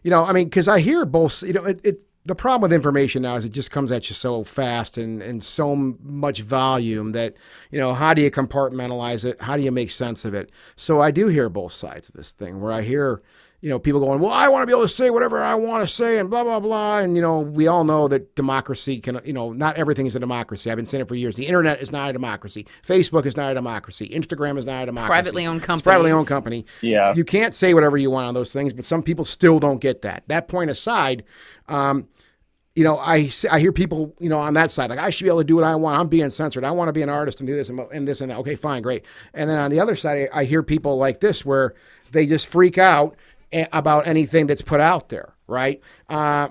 [0.04, 1.42] you know, I mean, because I hear both.
[1.44, 4.16] You know, it, it the problem with information now is it just comes at you
[4.16, 7.36] so fast and and so much volume that
[7.72, 9.42] you know how do you compartmentalize it?
[9.42, 10.52] How do you make sense of it?
[10.76, 13.22] So I do hear both sides of this thing, where I hear.
[13.62, 15.86] You know, people going, well, I want to be able to say whatever I want
[15.86, 17.00] to say and blah, blah, blah.
[17.00, 20.20] And, you know, we all know that democracy can, you know, not everything is a
[20.20, 20.72] democracy.
[20.72, 21.36] I've been saying it for years.
[21.36, 22.66] The internet is not a democracy.
[22.88, 24.08] Facebook is not a democracy.
[24.16, 25.10] Instagram is not a democracy.
[25.10, 25.84] Privately owned company.
[25.84, 26.66] privately owned company.
[26.82, 27.14] Yeah.
[27.14, 30.04] You can't say whatever you want on those things, but some people still don't get
[30.04, 30.24] that.
[30.28, 31.26] That point aside,
[31.68, 32.08] um,
[32.76, 35.30] you know, I, I hear people, you know, on that side, like I should be
[35.30, 36.00] able to do what I want.
[36.00, 36.64] I'm being censored.
[36.64, 38.38] I want to be an artist and do this and, and this and that.
[38.38, 39.04] Okay, fine, great.
[39.34, 41.74] And then on the other side, I I hear people like this where
[42.12, 45.82] they just freak out a- about anything that's put out there, right?
[46.08, 46.50] Uh,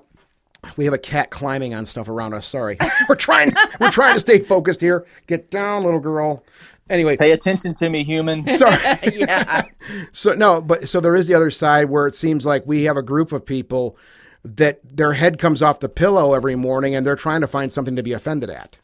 [0.76, 2.46] we have a cat climbing on stuff around us.
[2.46, 2.76] Sorry,
[3.08, 3.52] we're trying.
[3.80, 5.06] We're trying to stay focused here.
[5.26, 6.44] Get down, little girl.
[6.90, 8.46] Anyway, Pay attention to me, human.
[8.56, 8.78] sorry.
[9.14, 9.62] Yeah.
[10.12, 12.96] So no, but so there is the other side where it seems like we have
[12.96, 13.96] a group of people
[14.44, 17.96] that their head comes off the pillow every morning and they're trying to find something
[17.96, 18.78] to be offended at.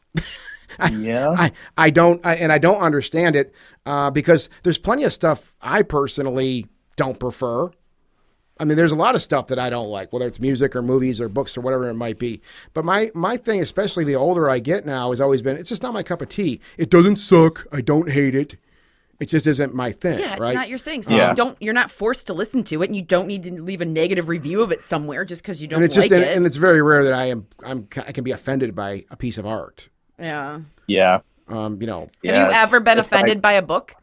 [0.93, 1.31] yeah.
[1.31, 3.55] I, I don't I, and I don't understand it
[3.87, 7.71] uh, because there's plenty of stuff I personally don't prefer.
[8.61, 10.83] I mean, there's a lot of stuff that I don't like, whether it's music or
[10.83, 12.41] movies or books or whatever it might be.
[12.73, 15.83] But my my thing, especially the older I get now, has always been it's just
[15.83, 16.61] not my cup of tea.
[16.79, 17.67] It doesn't suck.
[17.73, 18.57] I don't hate it.
[19.21, 20.19] It just isn't my thing.
[20.19, 20.55] Yeah, it's right?
[20.55, 21.03] not your thing.
[21.03, 21.31] So Yeah.
[21.31, 23.81] you don't you're not forced to listen to it and you don't need to leave
[23.81, 26.25] a negative review of it somewhere just because you don't and it's like just and,
[26.25, 26.37] it.
[26.37, 29.39] and it's very rare that I am I'm I can be offended by a piece
[29.39, 29.89] of art.
[30.19, 30.61] yeah.
[30.87, 31.21] Yeah.
[31.49, 33.95] Um, you know, Yeah, Have you ever been it's like- offended by a book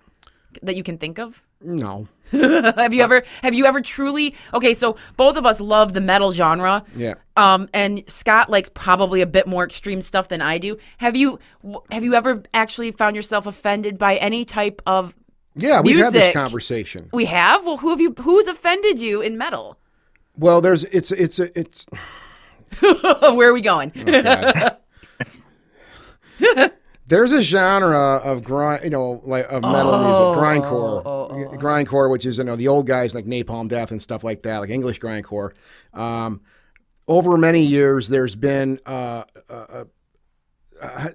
[0.61, 1.41] that you can think of?
[1.63, 2.07] No.
[2.31, 6.31] have you ever have you ever truly okay so both of us love the metal
[6.31, 7.15] genre Yeah.
[7.35, 11.39] um and scott likes probably a bit more extreme stuff than i do have you
[11.91, 15.13] have you ever actually found yourself offended by any type of
[15.55, 17.09] Yeah, we've had this conversation.
[17.11, 19.77] we have well who have you who's offended you in metal
[20.37, 21.85] Well, there's it's it's a it's
[22.79, 24.77] where are we going God.
[27.11, 32.25] There's a genre of grind, you know, like of metal Oh, music, grindcore, grindcore, which
[32.25, 35.01] is you know the old guys like Napalm Death and stuff like that, like English
[35.01, 35.51] grindcore.
[35.93, 36.39] Um,
[37.09, 39.83] over many years, there's been uh, uh,
[40.81, 41.09] uh,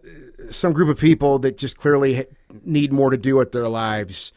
[0.50, 2.26] some group of people that just clearly
[2.62, 4.32] need more to do with their lives.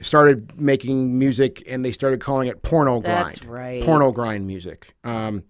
[0.00, 3.26] Started making music, and they started calling it porno grind.
[3.26, 3.82] That's right.
[3.82, 4.94] Porno grind music.
[5.02, 5.42] Um,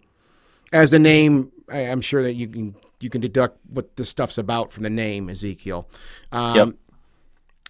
[0.72, 4.38] as the name, I, I'm sure that you can you can deduct what this stuff's
[4.38, 5.88] about from the name Ezekiel.
[6.32, 6.68] Um, Yep.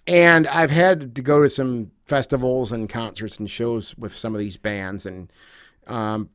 [0.07, 4.39] And I've had to go to some festivals and concerts and shows with some of
[4.39, 5.33] these bands, and
[5.87, 6.29] um,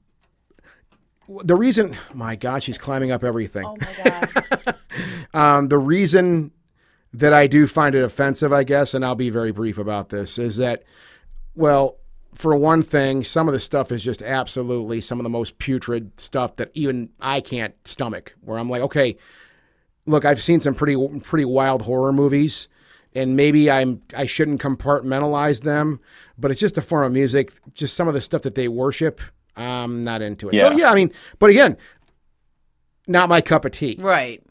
[1.43, 3.65] the reason, my God, she's climbing up everything.
[3.65, 4.75] oh my god
[5.33, 6.51] Um, the reason
[7.13, 10.39] that I do find it offensive, I guess, and I'll be very brief about this,
[10.39, 10.83] is that,
[11.53, 11.97] well,
[12.33, 16.11] for one thing, some of the stuff is just absolutely some of the most putrid
[16.19, 18.35] stuff that even I can't stomach.
[18.41, 19.17] Where I'm like, okay,
[20.05, 22.67] look, I've seen some pretty pretty wild horror movies,
[23.15, 25.99] and maybe I'm I shouldn't compartmentalize them,
[26.37, 27.51] but it's just a form of music.
[27.73, 29.21] Just some of the stuff that they worship,
[29.55, 30.57] I'm not into it.
[30.57, 30.75] So Yeah.
[30.75, 31.77] yeah, I mean, but again,
[33.07, 33.97] not my cup of tea.
[33.99, 34.41] right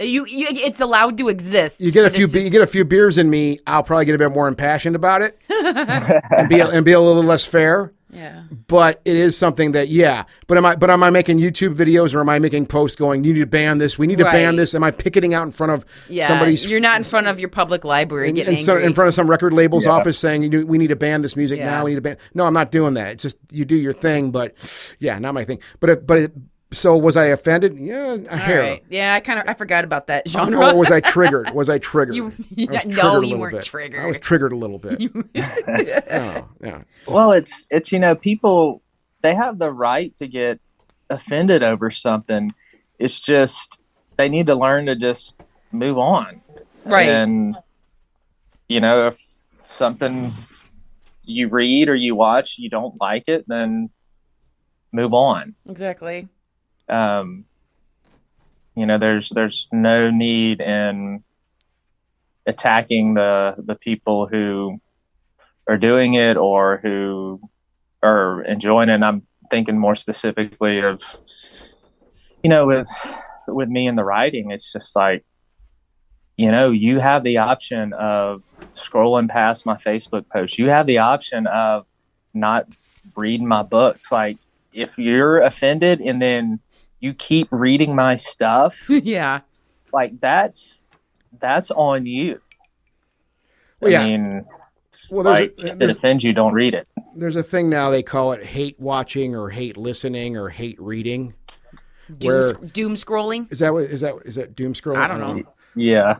[0.00, 2.66] you, you it's allowed to exist You get a few it's be- you get a
[2.66, 6.60] few beers in me, I'll probably get a bit more impassioned about it and be
[6.60, 7.92] and be a little less fair.
[8.10, 10.24] yeah But it is something that yeah.
[10.46, 13.24] But am I but am I making YouTube videos or am I making posts going?
[13.24, 13.98] You need to ban this.
[13.98, 14.74] We need to ban this.
[14.74, 17.48] Am I picketing out in front of yeah somebody's you're not in front of your
[17.50, 19.92] public library in, getting in, so- in front of some record label's Yeah.
[19.92, 21.70] office saying we need to ban this music Yeah.
[21.70, 21.84] now.
[21.84, 22.16] We need to ban.
[22.34, 23.12] No, I'm not doing that.
[23.12, 24.54] It's just you do your thing, but
[24.98, 25.60] yeah, not my thing.
[25.78, 26.32] But if, but it,
[26.72, 27.76] so was I offended?
[27.76, 28.60] Yeah, a All hair.
[28.60, 28.84] right.
[28.88, 30.70] Yeah, I kind of I forgot about that genre.
[30.72, 31.50] Or was I triggered?
[31.50, 32.14] Was I triggered?
[32.14, 33.64] You- I was no, triggered a you little weren't bit.
[33.64, 34.00] triggered.
[34.00, 35.02] I was triggered a little bit.
[35.36, 36.82] oh, yeah.
[37.06, 38.82] Well, it's it's you know people
[39.22, 40.60] they have the right to get
[41.10, 42.52] offended over something.
[42.98, 43.82] It's just
[44.16, 45.34] they need to learn to just
[45.72, 46.40] move on.
[46.84, 47.08] right.
[47.08, 47.56] And
[48.68, 49.18] you know, if
[49.66, 50.32] something
[51.24, 53.90] you read or you watch you don't like it, then
[54.92, 55.54] move on.
[55.68, 56.28] exactly.
[56.90, 57.44] Um,
[58.74, 61.22] you know, there's there's no need in
[62.46, 64.80] attacking the the people who
[65.68, 67.40] are doing it or who
[68.02, 68.94] are enjoying it.
[68.94, 71.02] And I'm thinking more specifically of,
[72.42, 72.88] you know, with
[73.46, 75.24] with me in the writing, it's just like,
[76.36, 80.58] you know, you have the option of scrolling past my Facebook post.
[80.58, 81.86] You have the option of
[82.32, 82.66] not
[83.16, 84.10] reading my books.
[84.10, 84.38] Like,
[84.72, 86.60] if you're offended and then
[87.00, 89.40] you keep reading my stuff, yeah.
[89.92, 90.82] like that's
[91.38, 92.40] that's on you.
[93.80, 94.00] Well, yeah.
[94.02, 94.44] I mean,
[95.10, 96.86] Well, there's, like, a, if it offends you, don't read it.
[97.16, 101.34] there's a thing now they call it hate watching or hate listening or hate reading.
[102.18, 103.50] Doom, Where- sc- doom scrolling.
[103.52, 104.98] Is that what is that is that doom scrolling?
[104.98, 105.42] I don't know.
[105.74, 106.18] Yeah.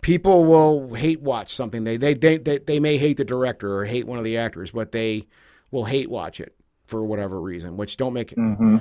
[0.00, 1.84] People will hate watch something.
[1.84, 4.70] They they, they they they may hate the director or hate one of the actors,
[4.70, 5.26] but they
[5.72, 6.54] will hate watch it
[6.86, 8.78] for whatever reason, which don't make hmm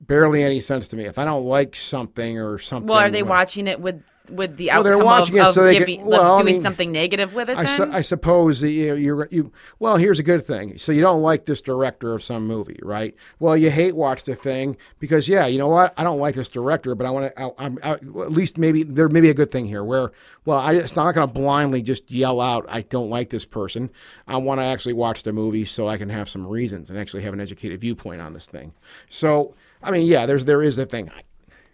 [0.00, 1.04] barely any sense to me.
[1.04, 4.58] If I don't like something or something, Well, are they well, watching it with with
[4.58, 6.54] the Well, they're outcome watching it of, of so they can- giving, well, I doing
[6.54, 7.58] mean, something negative with it?
[7.58, 9.50] I, Then su- I suppose that you, you're you.
[9.80, 10.78] Well, here's a good thing.
[10.78, 13.12] So you don't like this director of some movie, right?
[13.40, 15.94] Well, you hate watch the thing because yeah, you know what?
[15.96, 17.54] I don't like this director, but I want to.
[17.58, 20.12] I'm at least maybe there may be a good thing here where
[20.44, 23.90] well, I it's not going to blindly just yell out I don't like this person.
[24.28, 27.24] I want to actually watch the movie so I can have some reasons and actually
[27.24, 28.74] have an educated viewpoint on this thing.
[29.08, 31.10] So I mean, yeah, there's there is a thing.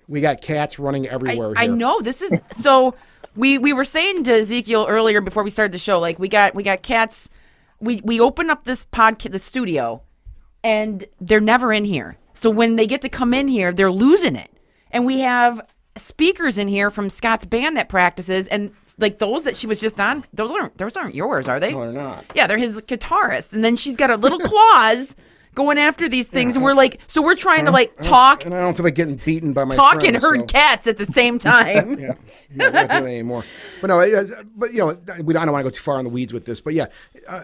[0.09, 1.53] We got cats running everywhere.
[1.57, 1.77] I here.
[1.77, 2.95] know this is so.
[3.35, 6.55] We we were saying to Ezekiel earlier before we started the show, like we got
[6.55, 7.29] we got cats.
[7.81, 10.03] We we open up this podcast, the studio,
[10.63, 12.17] and they're never in here.
[12.33, 14.51] So when they get to come in here, they're losing it.
[14.91, 15.61] And we have
[15.97, 20.01] speakers in here from Scott's band that practices, and like those that she was just
[20.01, 21.73] on, those aren't those aren't yours, are they?
[21.73, 22.25] No, they're not.
[22.35, 25.17] Yeah, they're his guitarists, and then she's got a little claws
[25.57, 28.61] going after these things, and we're like, so we're trying to like talk, and I
[28.61, 31.39] don't feel like getting beaten by my talk and herd so- cats at the same
[31.41, 31.99] time.
[31.99, 32.13] yeah,
[32.55, 33.45] yeah, not doing it anymore.
[33.81, 35.99] But no, it- but you know, we don't, I don't want to go too far
[35.99, 36.61] in the weeds with this.
[36.61, 36.87] But yeah,
[37.29, 37.43] uh,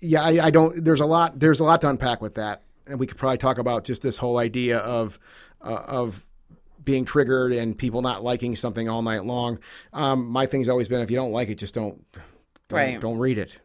[0.00, 0.84] yeah, I, I don't.
[0.84, 1.40] There's a lot.
[1.40, 4.18] There's a lot to unpack with that, and we could probably talk about just this
[4.18, 5.18] whole idea of
[5.62, 6.26] uh, of
[6.84, 9.58] being triggered and people not liking something all night long.
[9.94, 12.04] Um, my thing's always been if you don't like it, just don't
[12.68, 13.00] don't, Right.
[13.00, 13.58] don't read it.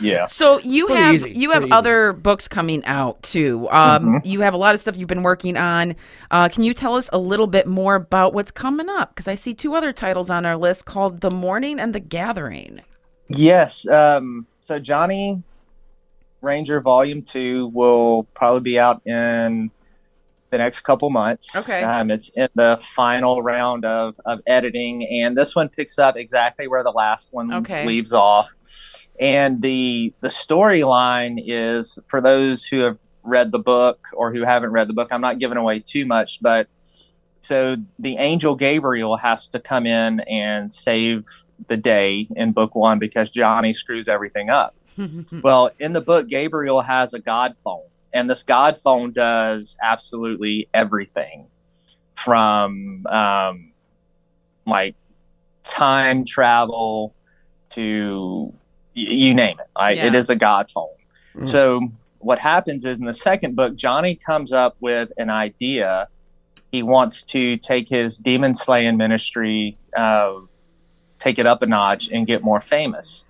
[0.00, 0.26] Yeah.
[0.26, 1.72] So you Pretty have easy, you have pretty easy.
[1.72, 3.68] other books coming out too.
[3.70, 5.94] Um, You have a lot of stuff you've been working on.
[6.30, 9.14] Uh, can you tell us a little bit more about what's coming up?
[9.14, 12.80] Because I see two other titles on our list called "The Morning" and "The Gathering."
[13.28, 13.86] Yes.
[13.88, 15.42] Um, so Johnny
[16.40, 19.70] Ranger Volume Two will probably be out in
[20.50, 21.54] the next couple months.
[21.54, 21.82] Okay.
[21.82, 26.68] Um, it's in the final round of, of editing, and this one picks up exactly
[26.68, 27.84] where the last one Okay.
[27.86, 28.50] leaves off.
[29.20, 34.70] And the the storyline is for those who have read the book or who haven't
[34.70, 35.08] read the book.
[35.12, 36.68] I'm not giving away too much, but
[37.40, 41.26] so the angel Gabriel has to come in and save
[41.66, 44.74] the day in book one because Johnny screws everything up.
[45.42, 50.68] well, in the book, Gabriel has a God phone, and this God phone does absolutely
[50.74, 51.46] everything
[52.16, 53.72] from um,
[54.66, 54.96] like
[55.62, 57.14] time travel
[57.70, 58.52] to
[58.98, 59.66] you name it.
[59.76, 60.18] Like, It Yeah.
[60.18, 60.88] is a God phone.
[61.36, 61.48] Mm.
[61.48, 61.88] So,
[62.18, 66.08] what happens is in the second book, Johnny comes up with an idea.
[66.72, 70.32] He wants to take his demon slaying ministry, uh,
[71.18, 73.24] take it up a notch, and get more famous.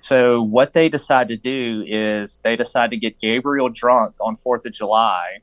[0.00, 4.64] So what they decide to do is they decide to get Gabriel drunk on Fourth
[4.64, 5.38] of July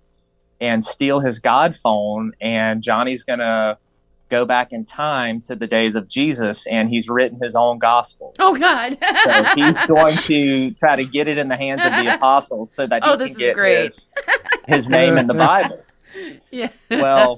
[0.62, 3.78] and steal his God phone, and Johnny's gonna
[4.30, 8.34] go back in time to the days of Jesus, and he's written his own gospel.
[8.40, 8.98] Oh God!
[9.24, 12.88] So he's going to try to get it in the hands of the apostles so
[12.88, 13.82] that he Oh, this can is get great.
[13.84, 14.10] his,
[14.68, 15.84] his name in the Bible.
[16.52, 16.70] yeah.
[16.90, 17.38] Well,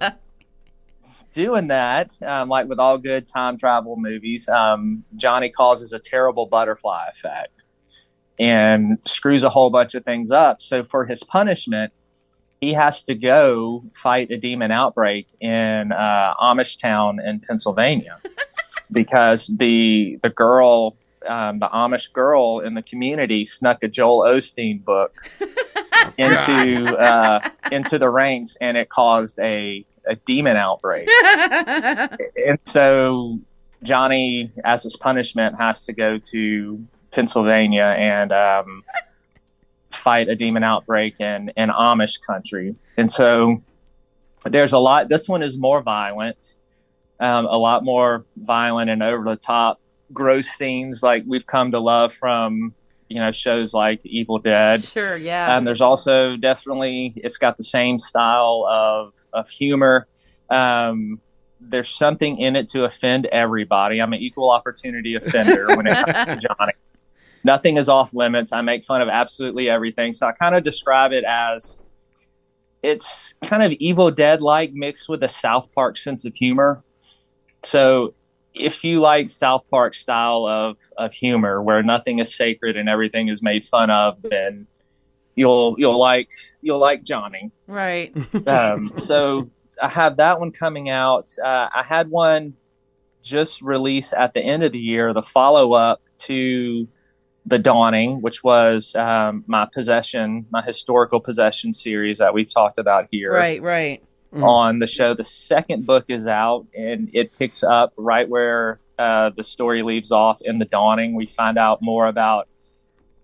[1.33, 6.45] doing that, um, like with all good time travel movies, um, Johnny causes a terrible
[6.45, 7.63] butterfly effect
[8.39, 10.61] and screws a whole bunch of things up.
[10.61, 11.91] So for his punishment,
[12.61, 18.19] he has to go fight a demon outbreak in uh, Amish town in Pennsylvania
[18.91, 20.97] because the the girl,
[21.27, 25.13] um, the Amish girl in the community, snuck a Joel Osteen book
[26.17, 31.07] into uh, into the ranks, and it caused a a demon outbreak.
[31.25, 33.39] and so
[33.83, 38.83] Johnny, as his punishment, has to go to Pennsylvania and um,
[39.97, 42.75] fight a demon outbreak in, in Amish country.
[42.97, 43.61] And so
[44.45, 45.09] there's a lot.
[45.09, 46.55] This one is more violent,
[47.19, 49.79] um, a lot more violent and over the top,
[50.13, 52.73] gross scenes like we've come to love from
[53.09, 54.83] you know shows like Evil Dead.
[54.83, 55.17] sure.
[55.17, 55.55] Yeah.
[55.55, 60.07] Um, there's also definitely it's got the same style of of humor.
[60.49, 61.19] Um,
[61.59, 63.99] there's something in it to offend everybody.
[63.99, 66.73] I'm an equal opportunity offender when it comes to Johnny.
[67.43, 68.51] Nothing is off limits.
[68.51, 70.13] I make fun of absolutely everything.
[70.13, 71.81] So I kind of describe it as
[72.83, 76.83] it's kind of Evil Dead like mixed with a South Park sense of humor.
[77.63, 78.13] So
[78.53, 83.27] if you like South Park style of of humor where nothing is sacred and everything
[83.27, 84.67] is made fun of, then
[85.35, 86.29] you'll you'll like
[86.61, 87.51] you'll like Johnny.
[87.67, 88.15] right.
[88.47, 89.49] Um, so
[89.81, 91.31] I have that one coming out.
[91.43, 92.55] Uh, I had one
[93.21, 96.87] just released at the end of the year, the follow up to
[97.47, 103.07] the Dawning, which was um, my possession, my historical possession series that we've talked about
[103.11, 103.61] here Right.
[103.61, 104.03] Right.
[104.33, 104.43] Mm.
[104.43, 105.13] on the show.
[105.13, 110.11] The second book is out, and it picks up right where uh, the story leaves
[110.11, 111.15] off in the Dawning.
[111.15, 112.49] We find out more about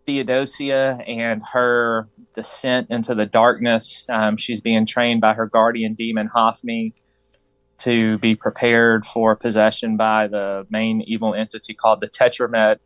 [0.05, 4.05] Theodosia and her descent into the darkness.
[4.07, 6.93] Um, she's being trained by her guardian demon Hophni
[7.80, 12.78] to be prepared for possession by the main evil entity called the Tetramet.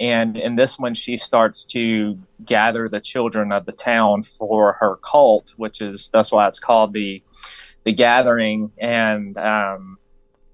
[0.00, 4.96] And in this one, she starts to gather the children of the town for her
[4.96, 7.22] cult, which is that's why it's called the
[7.84, 8.72] the Gathering.
[8.78, 9.98] And um,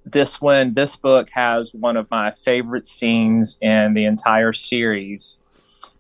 [0.05, 5.39] this one, this book has one of my favorite scenes in the entire series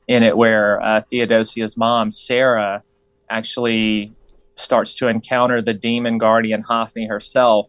[0.06, 2.82] in it, where uh, Theodosia's mom, Sarah,
[3.30, 4.12] actually
[4.56, 7.68] starts to encounter the demon guardian Hophni herself.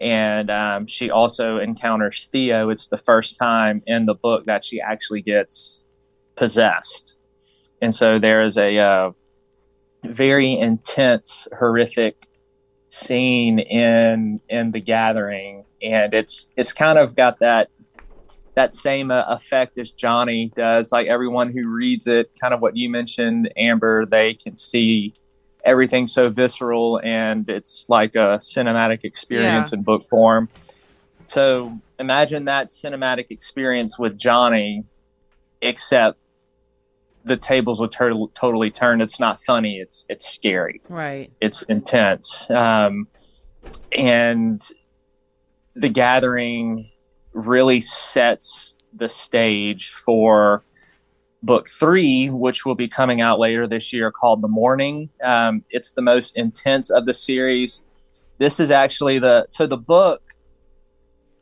[0.00, 2.68] And um, she also encounters Theo.
[2.68, 5.84] It's the first time in the book that she actually gets
[6.36, 7.14] possessed.
[7.80, 9.10] And so there is a uh,
[10.04, 12.28] very intense, horrific
[12.94, 17.68] scene in in the gathering and it's it's kind of got that
[18.54, 22.76] that same uh, effect as Johnny does like everyone who reads it kind of what
[22.76, 25.12] you mentioned Amber they can see
[25.64, 30.48] everything so visceral and it's like a cinematic experience in book form.
[31.26, 34.84] So imagine that cinematic experience with Johnny
[35.62, 36.18] except
[37.24, 39.00] the tables would tur- totally turn.
[39.00, 39.78] It's not funny.
[39.78, 40.82] It's it's scary.
[40.88, 41.32] Right.
[41.40, 42.50] it's intense.
[42.50, 43.08] Um,
[43.96, 44.62] and
[45.74, 46.90] the gathering
[47.32, 50.62] really sets the stage for
[51.44, 55.10] book three, which will be coming out later this year, called The Morning.
[55.22, 57.80] Um, it's the most intense of the series.
[58.38, 60.34] This is actually the so the book,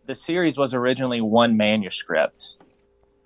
[0.06, 2.54] the series was originally one manuscript,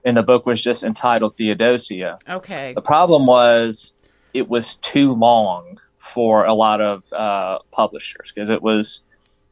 [0.04, 2.18] and the book was just entitled Theodosia.
[2.28, 2.74] Okay.
[2.74, 3.94] The problem was
[4.34, 9.00] it was too long for a lot of uh, publishers because it was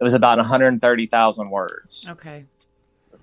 [0.00, 2.06] it was about 130,000 words.
[2.10, 2.44] Okay.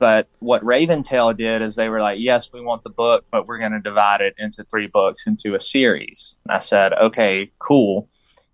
[0.02, 3.60] But what Raventail did is they were like, "Yes, we want the book, but we're
[3.60, 8.10] going to divide it into three books into a series." And I said, "Okay, cool,"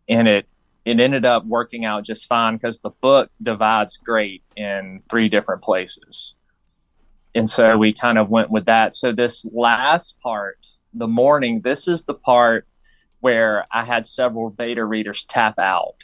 [0.10, 0.46] and it
[0.84, 5.62] it ended up working out just fine because the book divides great in three different
[5.62, 6.36] places.
[7.34, 8.94] And so we kind of went with that.
[8.94, 12.68] So this last part, the morning, this is the part
[13.22, 16.04] where I had several beta readers tap out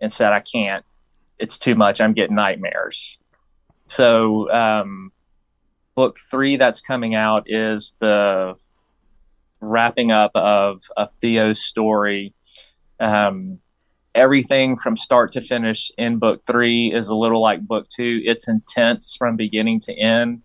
[0.00, 0.84] and said, I can't,
[1.38, 2.00] it's too much.
[2.00, 3.18] I'm getting nightmares.
[3.88, 5.12] So, um,
[5.94, 8.56] book three that's coming out is the
[9.60, 10.82] wrapping up of,
[11.20, 12.34] Theo's story.
[13.00, 13.58] Um,
[14.14, 18.20] everything from start to finish in book three is a little like book two.
[18.24, 20.42] It's intense from beginning to end.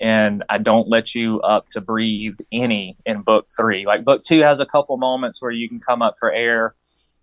[0.00, 3.84] And I don't let you up to breathe any in book three.
[3.86, 6.74] Like book two has a couple moments where you can come up for air.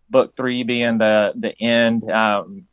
[0.09, 2.67] Book three being the the end, um,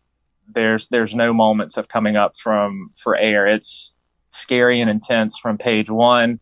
[0.54, 3.46] there's there's no moments of coming up from for air.
[3.46, 3.94] It's
[4.32, 6.40] scary and intense from page one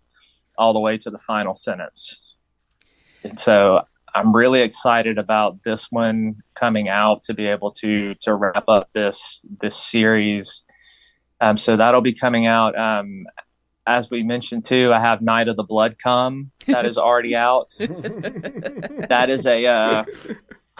[0.56, 2.34] all the way to the final sentence.
[3.24, 3.82] And so
[4.14, 8.90] I'm really excited about this one coming out to be able to to wrap up
[8.92, 10.62] this this series.
[11.40, 12.78] Um, so that'll be coming out.
[12.78, 13.26] Um,
[13.86, 17.72] as we mentioned too, I have Night of the Blood Come that is already out.
[17.78, 20.04] that is a uh,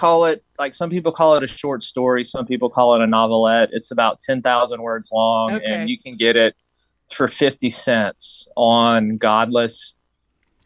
[0.01, 3.07] call it like some people call it a short story, some people call it a
[3.07, 3.68] novelette.
[3.72, 5.64] It's about ten thousand words long, Okay.
[5.66, 6.55] and you can get it
[7.12, 9.94] for fifty cents on Godless.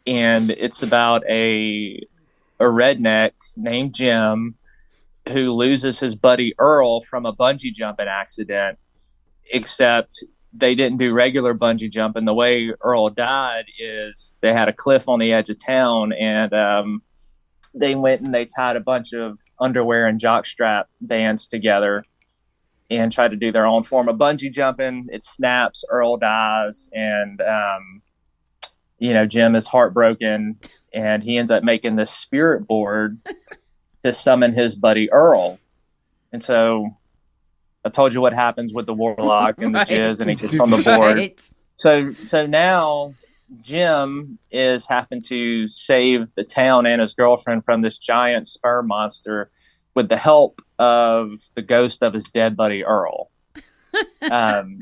[0.07, 2.01] And it's about a
[2.59, 4.55] a redneck named Jim
[5.29, 8.77] who loses his buddy Earl from a bungee jumping accident,
[9.51, 10.23] except
[10.53, 12.23] they didn't do regular bungee jumping.
[12.25, 16.53] The way Earl died is they had a cliff on the edge of town and
[16.53, 17.01] um,
[17.75, 22.03] they went and they tied a bunch of underwear and jockstrap bands together
[22.89, 25.07] and tried to do their own form of bungee jumping.
[25.11, 28.01] It snaps, Earl dies, and um,
[28.99, 30.57] you know, Jim is heartbroken
[30.93, 33.19] and he ends up making this spirit board
[34.03, 35.59] to summon his buddy Earl.
[36.31, 36.95] And so
[37.83, 39.87] I told you what happens with the warlock and the Right.
[39.87, 41.17] jizz, and he gets on the board.
[41.17, 41.49] Right.
[41.75, 43.13] So so now
[43.61, 49.49] Jim is having to save the town and his girlfriend from this giant sperm monster
[49.93, 53.29] with the help of the ghost of his dead buddy Earl.
[54.31, 54.79] um,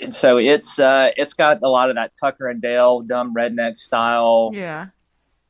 [0.00, 3.76] and so it's uh, it's got a lot of that Tucker and Dale dumb redneck
[3.76, 4.86] style Yeah.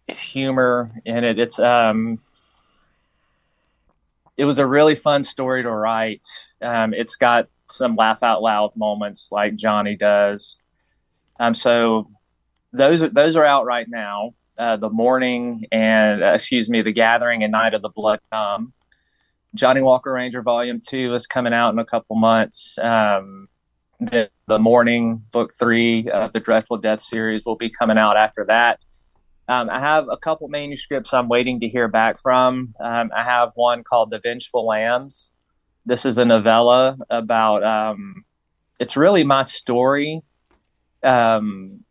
[0.08, 1.38] humor in it.
[1.38, 2.18] It's um,
[4.36, 6.26] it was a really fun story to write.
[6.62, 10.58] Um, it's got some laugh out loud moments like Johnny does.
[11.38, 12.10] Um, so
[12.72, 14.34] those are those are out right now.
[14.58, 18.72] Uh, the morning and uh, excuse me, the gathering and night of the blood come.
[19.54, 22.78] Johnny Walker Ranger Volume Two is coming out in a couple months.
[22.78, 23.48] Um,
[23.98, 28.44] the, the morning book three of the Dreadful Death series will be coming out after
[28.46, 28.80] that.
[29.48, 32.74] Um, I have a couple manuscripts I'm waiting to hear back from.
[32.78, 35.34] Um, I have one called The Vengeful Lambs.
[35.84, 38.24] This is a novella about, um,
[38.78, 40.22] it's really my story
[41.02, 41.84] um,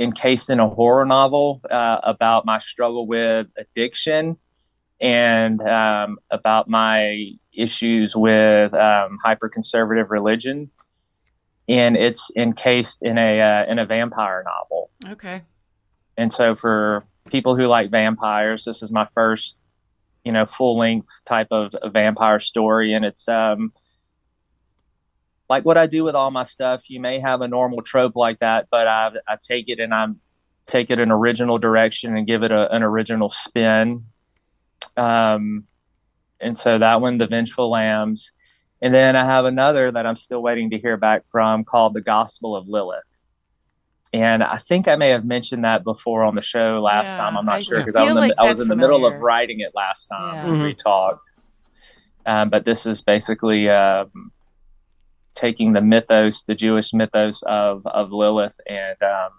[0.00, 4.38] encased in a horror novel uh, about my struggle with addiction
[5.00, 10.70] and um, about my issues with um, hyper conservative religion.
[11.68, 14.90] And it's encased in a uh, in a vampire novel.
[15.06, 15.42] Okay.
[16.16, 19.56] And so for people who like vampires, this is my first,
[20.24, 22.92] you know, full length type of, of vampire story.
[22.92, 23.72] And it's um
[25.50, 26.88] like what I do with all my stuff.
[26.88, 30.20] You may have a normal trope like that, but I I take it and I'm
[30.66, 34.06] take it an original direction and give it a, an original spin.
[34.96, 35.64] Um
[36.40, 38.32] and so that one, The Vengeful Lambs.
[38.80, 42.00] And then I have another that I'm still waiting to hear back from called The
[42.00, 43.20] Gospel of Lilith.
[44.12, 47.36] And I think I may have mentioned that before on the show last Yeah, time.
[47.36, 48.76] I'm not I sure because feel I was, in the, like I was in the
[48.76, 50.50] middle of writing it last time Yeah.
[50.50, 51.28] when we talked.
[52.24, 54.32] Um, but this is basically um,
[55.40, 59.30] taking the mythos, the Jewish mythos of, of Lilith, and um,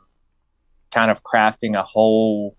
[0.91, 2.57] kind of crafting a whole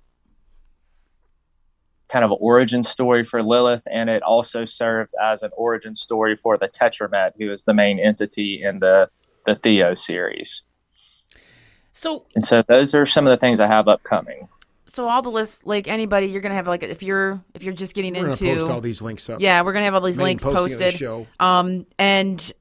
[2.09, 3.83] kind of origin story for Lilith.
[3.91, 7.99] And it also serves as an origin story for the Tetramet, who is the main
[7.99, 9.09] entity in the,
[9.47, 10.63] the Theo series.
[11.93, 14.49] So And so those are some of the things I have upcoming.
[14.87, 17.95] so all the lists like anybody you're gonna have like if you're if you're just
[17.95, 19.41] getting We're into post all these links up.
[19.41, 21.27] yeah we're gonna have all these Main links posting of the posted show.
[21.41, 22.53] um and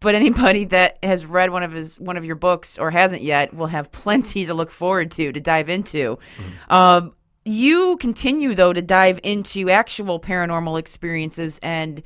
[0.00, 3.54] but anybody that has read one of his one of your books or hasn't yet
[3.54, 6.72] will have plenty to look forward to to dive into Mm-hmm.
[6.72, 7.14] um
[7.44, 12.02] you continue though to dive into actual paranormal experiences and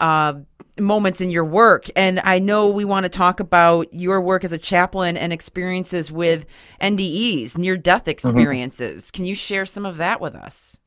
[0.00, 0.34] uh,
[0.78, 1.86] moments in your work.
[1.96, 6.10] And I know we want to talk about your work as a chaplain and experiences
[6.10, 6.46] with
[6.80, 9.10] NDEs, near death experiences.
[9.10, 10.78] Can you share some of that with us?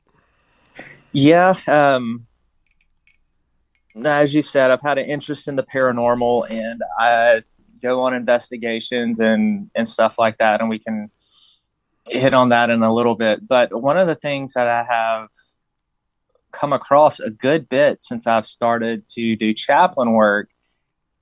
[1.12, 1.54] Yeah.
[1.66, 2.27] Um,
[4.04, 7.42] as you said, I've had an interest in the paranormal and I
[7.82, 10.60] go on investigations and, and stuff like that.
[10.60, 11.10] And we can
[12.08, 13.46] hit on that in a little bit.
[13.46, 15.28] But one of the things that I have
[16.52, 20.48] come across a good bit since I've started to do chaplain work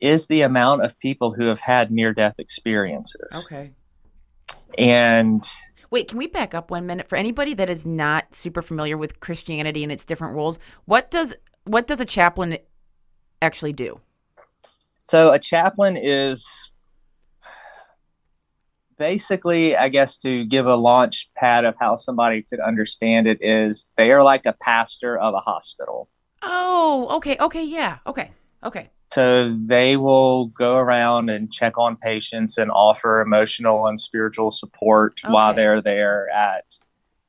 [0.00, 3.44] is the amount of people who have had near death experiences.
[3.46, 3.72] Okay.
[4.78, 5.46] And
[5.90, 9.20] Wait, can we back up one minute for anybody that is not super familiar with
[9.20, 10.58] Christianity and its different roles?
[10.84, 11.34] What does
[11.66, 12.58] what does a chaplain
[13.42, 14.00] actually do?
[15.04, 16.46] So a chaplain is
[18.98, 23.88] basically, I guess, to give a launch pad of how somebody could understand it is
[23.96, 26.08] they are like a pastor of a hospital.
[26.42, 28.30] Oh, okay, okay, yeah, okay,
[28.64, 28.90] okay.
[29.12, 35.20] So they will go around and check on patients and offer emotional and spiritual support
[35.24, 36.64] while they're there at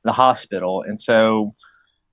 [0.04, 0.82] the hospital.
[0.82, 1.54] And so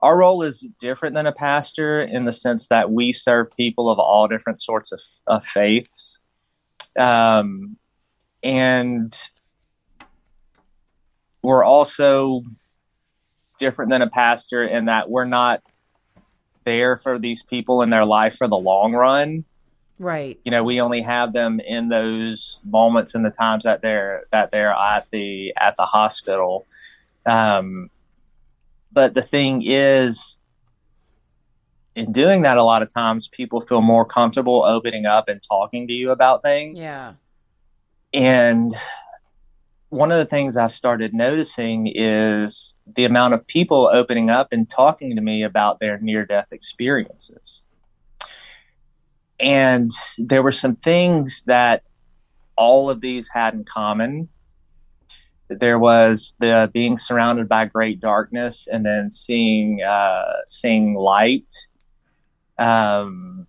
[0.05, 3.99] our role is different than a pastor in the sense that we serve people of
[3.99, 6.19] all different sorts of, of faiths.
[6.99, 7.79] Um,
[8.43, 9.19] and
[11.43, 12.43] we're also
[13.59, 15.71] different than a pastor in that we're not
[16.67, 19.45] there for these people in their life for the long run
[19.99, 20.39] Right.
[20.45, 24.51] you know we only have them in those moments and the times that they're that
[24.51, 26.67] they're at the at the hospital
[27.27, 27.91] um
[28.95, 30.39] but the thing is
[31.95, 35.87] in doing that a lot of times people feel more comfortable opening up and talking
[35.89, 37.15] to you about things Yeah.
[38.13, 38.75] and
[39.91, 44.69] one of the things I started noticing is the amount of people opening up and
[44.69, 47.63] talking to me about their near death experiences.
[49.39, 51.85] And there were some things that
[52.57, 54.29] all of these had in common.
[55.49, 61.53] There was the being surrounded by great darkness and then seeing uh, seeing light,
[62.59, 63.47] um,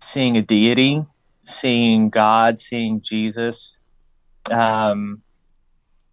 [0.00, 1.04] seeing a deity,
[1.44, 3.80] seeing God, seeing Jesus,
[4.50, 5.22] um,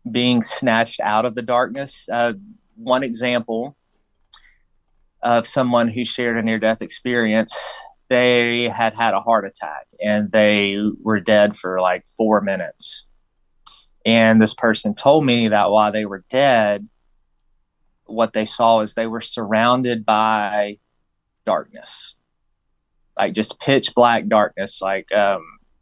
[0.10, 2.08] being snatched out of the darkness.
[2.12, 2.34] Uh,
[2.76, 3.76] one example
[5.22, 7.54] of someone who shared a near death experience,
[8.10, 13.07] they had had a heart attack and they were dead for like four minutes.
[14.08, 16.88] And this person told me that while they were dead,
[18.06, 20.80] what they saw is they were surrounded by
[21.46, 22.16] darkness,
[23.18, 24.82] like just pitch black darkness.
[24.82, 25.42] Like um,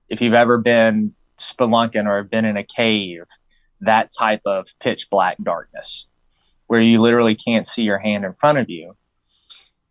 [0.10, 3.26] if you've ever been spelunking or been in a cave,
[3.82, 6.08] that type of pitch black darkness
[6.66, 8.98] where you literally can't see your hand in front of you.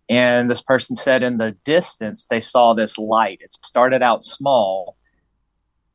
[0.08, 3.38] And this person said in the distance, they saw this light.
[3.42, 4.96] It started out small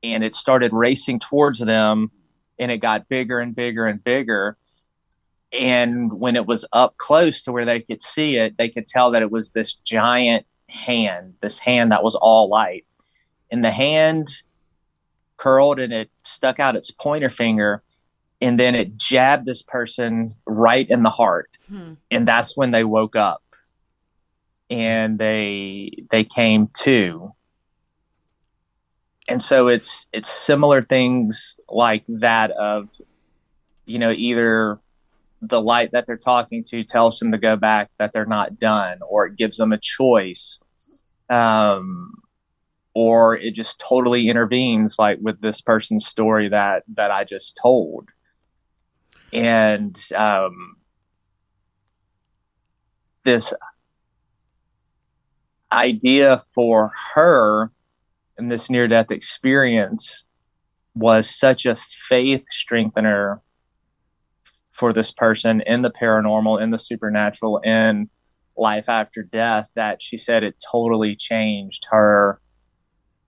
[0.02, 2.12] and it started racing towards them
[2.60, 4.58] and it got bigger and bigger and bigger.
[5.52, 9.12] And when it was up close to where they could see it, they could tell
[9.12, 12.86] that it was this giant hand, this hand that was all light.
[13.50, 14.32] And the hand
[15.38, 17.82] curled and it stuck out its pointer finger
[18.42, 21.94] and then it jabbed this person right in the heart Hmm.
[22.12, 23.42] and that's when they woke up
[24.70, 27.34] and they they came to
[29.30, 32.90] and so it's it's similar things like that of
[33.86, 34.80] you know either
[35.42, 39.00] the light that they're talking to tells them to go back that they're not done
[39.08, 40.60] or it gives them a choice
[41.30, 42.12] um
[42.94, 48.10] or it just totally intervenes like with this person's story that that I just told.
[49.32, 50.76] And um
[53.24, 53.54] this
[55.72, 57.72] idea for her
[58.40, 60.26] and this near death experience
[60.96, 61.78] was such a
[62.08, 63.42] faith strengthener
[64.72, 68.10] for this person in the paranormal, in the supernatural, in
[68.58, 72.42] life after death that she said it totally changed her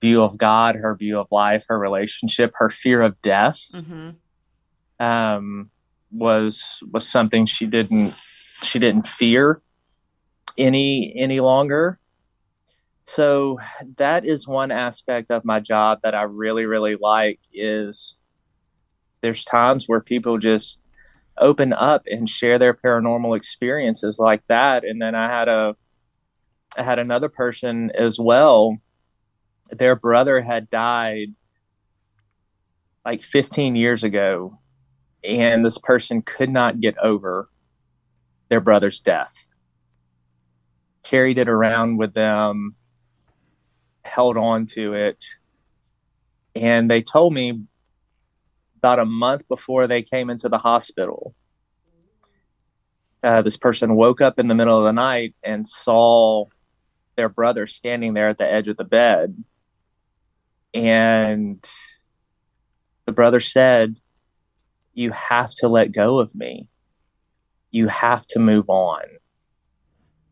[0.01, 5.05] view of God, her view of life, her relationship, her fear of death Mm-hmm.
[5.05, 5.69] um,
[6.11, 8.13] was was something she didn't
[8.63, 9.61] she didn't fear
[10.57, 11.99] any any longer.
[13.05, 13.59] So
[13.97, 18.19] that is one aspect of my job that I really really like is
[19.21, 20.81] there's times where people just
[21.37, 24.83] open up and share their paranormal experiences like that.
[24.83, 25.75] And then I had a,
[26.77, 28.77] I had another person as well.
[29.71, 31.29] Their brother had died
[33.05, 34.59] like 15 years ago,
[35.23, 37.49] and this person could not get over
[38.49, 39.33] their brother's death.
[41.03, 42.75] Carried it around with them,
[44.03, 45.23] held on to it.
[46.55, 47.61] And they told me
[48.77, 51.35] about a month before they came into the hospital,
[53.23, 56.45] uh, this person woke up in the middle of the night and saw
[57.15, 59.43] their brother standing there at the edge of the bed.
[60.73, 61.63] And
[63.05, 63.97] the brother said,
[64.93, 66.67] You have to let go of me.
[67.69, 69.03] You have to move on.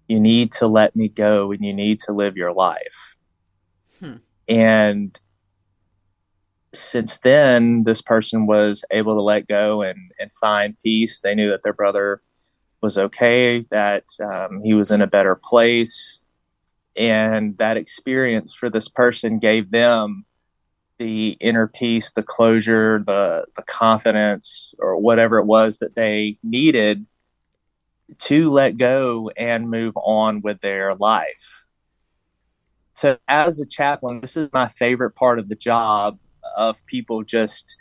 [0.08, 3.09] You need to let me go and you need to live your life.
[4.00, 4.16] Hmm.
[4.48, 5.20] And
[6.74, 11.20] since then, this person was able to let go and, and find peace.
[11.20, 12.22] They knew that their brother
[12.82, 16.20] was okay, that um, he was in a better place.
[16.96, 20.26] And that experience for this person gave them
[20.98, 27.06] the inner peace, the closure, the, the confidence, or whatever it was that they needed
[28.18, 31.59] to let go and move on with their life.
[33.00, 36.20] So, as a chaplain, this is my favorite part of the job
[36.58, 37.78] of people just,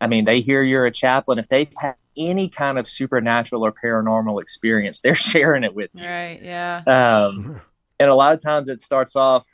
[0.00, 1.38] I mean, they hear you're a chaplain.
[1.38, 6.04] If they've had any kind of supernatural or paranormal experience, they're sharing it with you.
[6.04, 6.40] Right.
[6.42, 6.82] Yeah.
[6.88, 7.60] Um,
[8.00, 9.46] and a lot of times it starts off,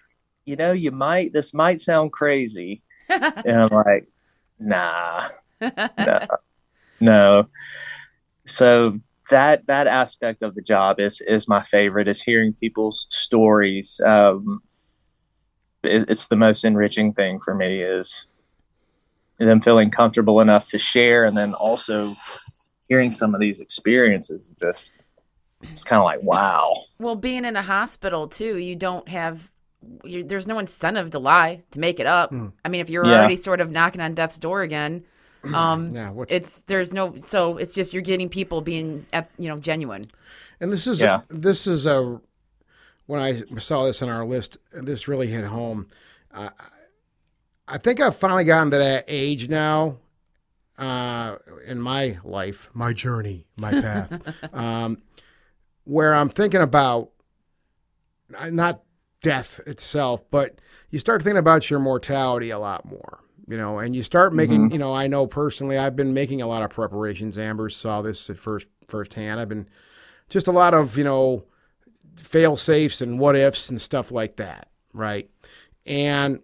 [0.46, 2.80] you know, you might, this might sound crazy.
[3.10, 4.08] and I'm like,
[4.58, 5.28] nah,
[5.60, 6.26] no,
[7.00, 7.48] no.
[8.46, 14.00] So that, that aspect of the job is, is my favorite is hearing people's stories.
[14.02, 14.62] Um,
[15.86, 18.26] it, it's the most enriching thing for me is
[19.38, 22.14] them feeling comfortable enough to share and then also
[22.88, 24.94] hearing some of these experiences just
[25.62, 29.50] it's kind of like wow Well, being in a hospital too, you don't have.
[30.04, 32.32] You, there's no incentive to lie to make it up.
[32.64, 33.18] I mean, if you're Yeah.
[33.18, 35.04] already sort of knocking on death's door again,
[35.54, 37.16] um, Yeah, what's it's there's no.
[37.20, 40.10] So it's just you're getting people being at you know genuine.
[40.60, 41.22] And this is Yeah.
[41.28, 42.20] this is a
[43.06, 45.88] when I saw this on our list, this really hit home.
[46.32, 46.50] Uh,
[47.66, 49.98] I think I've finally gotten to that age now
[50.78, 51.36] uh,
[51.66, 54.98] in my life, my journey, my path, um,
[55.84, 57.10] where I'm thinking about
[58.50, 58.82] not
[59.22, 60.58] death itself, but
[60.90, 63.20] you start thinking about your mortality a lot more.
[63.46, 64.70] You know, and you start making.
[64.70, 67.36] You know, I know personally, I've been making a lot of preparations.
[67.36, 69.38] Amber saw this at first firsthand.
[69.38, 69.68] I've been
[70.30, 71.44] just a lot of you know
[72.16, 75.28] fail safes and what ifs and stuff like that, right?
[75.86, 76.40] And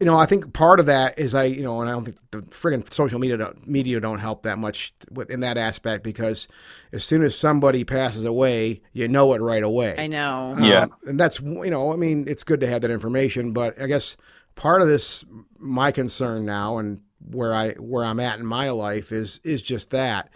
[0.00, 2.16] you know, I think part of that is I, you know, and I don't think
[2.32, 6.48] the friggin' social media don't, media don't help that much with, in that aspect because
[6.92, 9.94] as soon as somebody passes away, you know it right away.
[9.96, 10.54] I know.
[10.56, 10.86] Um, Yeah.
[11.06, 14.16] and that's you know, I mean, it's good to have that information, but I guess
[14.56, 15.24] part of this,
[15.56, 19.90] my concern now, and where I where I'm at in my life is is just
[19.90, 20.30] that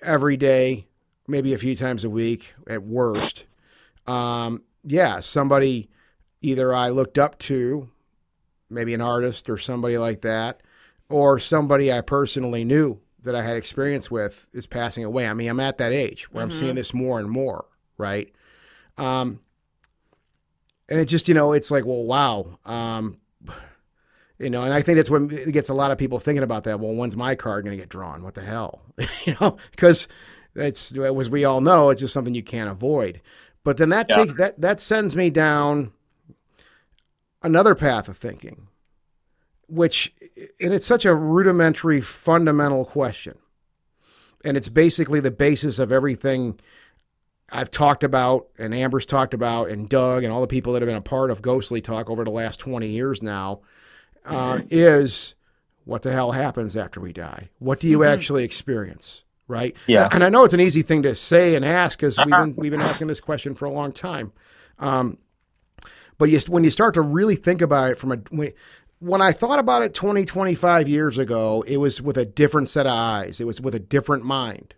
[0.00, 0.86] every day,
[1.30, 3.46] maybe a few times a week at worst.
[4.06, 5.88] Um, yeah, somebody
[6.40, 7.88] either I looked up to,
[8.68, 10.62] maybe an artist or somebody like that,
[11.08, 15.26] or somebody I personally knew that I had experience with is passing away.
[15.26, 17.66] I mean, I'm at that age where I'm seeing this more and more,
[17.98, 18.32] right?
[18.96, 19.40] Um,
[20.88, 22.58] and it just, you know, it's like, well, wow.
[22.64, 23.18] Um,
[24.38, 26.64] you know, and I think that's what it gets a lot of people thinking about
[26.64, 26.80] that.
[26.80, 28.22] Well, when's my card going to get drawn?
[28.22, 28.80] What the hell?
[29.24, 30.08] you know, because
[30.54, 33.20] it's as we all know, it's just something you can't avoid.
[33.64, 34.16] But then that Yeah.
[34.16, 35.92] take that that sends me down
[37.42, 38.68] another path of thinking,
[39.68, 40.12] which
[40.60, 43.38] and it's such a rudimentary, fundamental question,
[44.44, 46.58] and it's basically the basis of everything
[47.52, 50.88] I've talked about, and Amber's talked about, and Doug, and all the people that have
[50.88, 53.60] been a part of Ghostly Talk over the last twenty years now,
[54.24, 55.34] uh, is
[55.84, 57.50] what the hell happens after we die?
[57.58, 59.24] What do you actually experience?
[59.50, 59.76] Right?
[59.86, 60.08] Yeah.
[60.12, 62.70] And I know it's an easy thing to say and ask because we've been we've
[62.70, 64.32] been asking this question for a long time.
[64.78, 65.18] Um,
[66.18, 68.52] but you, when you start to really think about it from a when,
[69.00, 72.86] when I thought about it 20, 25 years ago, it was with a different set
[72.86, 73.40] of eyes.
[73.40, 74.74] It was with a different mind,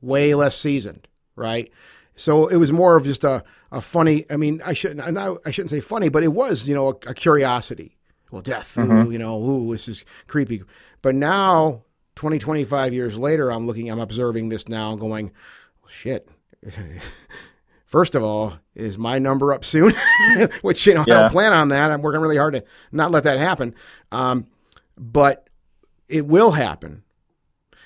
[0.00, 1.06] way less seasoned,
[1.36, 1.70] right?
[2.16, 4.24] So it was more of just a, a funny.
[4.30, 5.16] I mean, I shouldn't.
[5.16, 7.96] I, I shouldn't say funny, but it was you know a, a curiosity.
[8.30, 8.78] Well, death.
[8.78, 10.62] Ooh, you know, ooh, this is creepy.
[11.02, 11.82] But now,
[12.16, 13.90] 20, 25 years later, I'm looking.
[13.90, 15.32] I'm observing this now, going,
[15.88, 16.28] shit.
[17.86, 19.92] First of all, is my number up soon?
[20.62, 21.90] Which you know I don't plan on that.
[21.90, 23.74] I'm working really hard to not let that happen.
[24.12, 24.46] Um,
[24.96, 25.48] but
[26.08, 27.02] it will happen.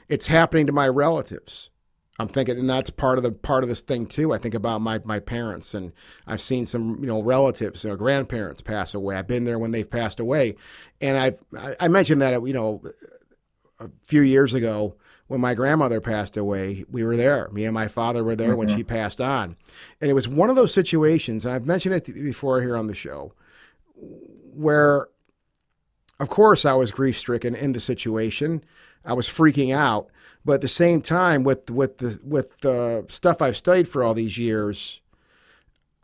[0.09, 1.70] It's happening to my relatives.
[2.18, 4.33] I'm thinking, and that's part of the part of this thing too.
[4.33, 5.93] I think about my my parents, and
[6.27, 9.16] I've seen some you know relatives, you know, grandparents pass away.
[9.16, 10.55] I've been there when they've passed away,
[11.01, 12.83] and I've I, I mentioned that you know
[13.85, 17.49] a few years ago when my grandmother passed away, we were there.
[17.51, 18.76] Me and my father were there when mm-hmm.
[18.76, 19.57] she passed on,
[20.01, 21.45] and it was one of those situations.
[21.45, 23.32] And I've mentioned it before here on the show,
[23.95, 25.09] where,
[26.20, 28.62] of course, I was grief stricken in the situation.
[29.05, 30.11] I was freaking out
[30.45, 34.14] but at the same time, with with the with the stuff I've studied for all
[34.14, 35.01] these years,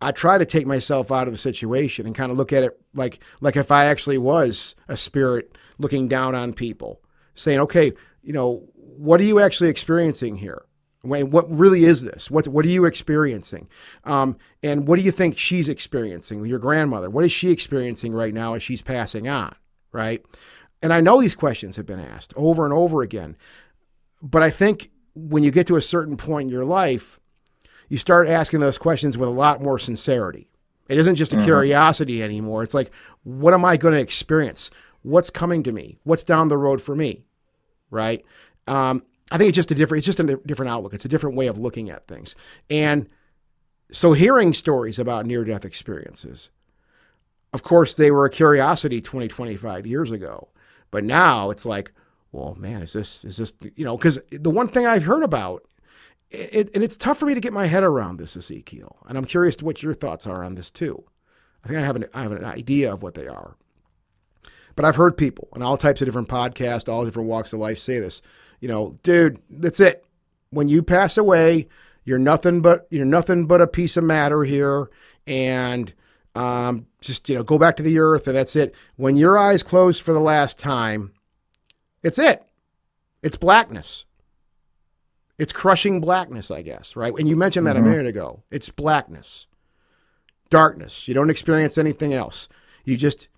[0.01, 2.81] I try to take myself out of the situation and kind of look at it
[2.95, 7.03] like like if I actually was a spirit looking down on people,
[7.41, 10.63] saying, "Okay, you know, what are you actually experiencing here?
[11.03, 12.31] Wayne, what really is this?
[12.31, 13.69] What what are you experiencing?
[14.05, 16.45] Um, and what do you think she's experiencing?
[16.45, 19.55] Your grandmother, what is she experiencing right now as she's passing on?
[19.93, 20.23] Right?
[20.83, 23.37] And I know these questions have been asked over and over again.
[24.23, 27.19] But I think when you get to a certain point in your life,
[27.89, 30.51] you start asking those questions with a lot more sincerity.
[30.89, 31.45] It isn't just a Mhm.
[31.45, 32.63] curiosity anymore.
[32.63, 32.91] It's like,
[33.25, 34.71] what am I going to experience?
[35.03, 35.99] What's coming to me?
[36.05, 37.25] What's down the road for me?
[37.91, 38.25] Right?
[38.67, 40.01] Um, I think it's just a different.
[40.01, 40.95] It's just a different outlook.
[40.95, 42.35] It's a different way of looking at things.
[42.69, 43.09] And
[43.93, 46.51] so, hearing stories about near-death experiences,
[47.53, 50.49] of course, they were a curiosity 20, 25 years ago.
[50.91, 51.93] But now it's like,
[52.33, 53.97] well, man, is this is this you know?
[53.97, 55.65] Because the one thing I've heard about,
[56.31, 58.99] it, and it's tough for me to get my head around this, Ezekiel.
[59.09, 61.05] And I'm curious what your thoughts are on this too.
[61.65, 63.57] I think I have an I have an idea of what they are.
[64.81, 67.79] But I've heard people on all types of different podcasts, all different walks of life
[67.79, 68.23] say this.
[68.61, 70.07] You know, dude, that's it.
[70.49, 71.69] When you pass away,
[72.03, 74.89] you're nothing but you're nothing but a piece of matter here,
[75.27, 75.93] and
[76.35, 78.75] um, just you know, go back to the earth, and that's it.
[78.97, 81.13] When your eyes close for the last time,
[82.03, 82.43] it's it.
[83.23, 84.07] It's blackness.
[85.37, 87.13] It's crushing blackness, I guess, right?
[87.19, 88.45] And you mentioned that a minute ago.
[88.51, 89.47] It's blackness,
[90.49, 91.07] darkness.
[91.07, 92.49] You don't experience anything else.
[92.87, 93.29] You just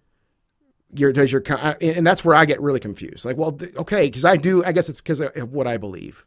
[0.94, 1.42] you're does your
[1.80, 3.24] and that's where I get really confused.
[3.24, 4.64] Like, well, okay, because I do.
[4.64, 6.24] I guess it's because of what I believe,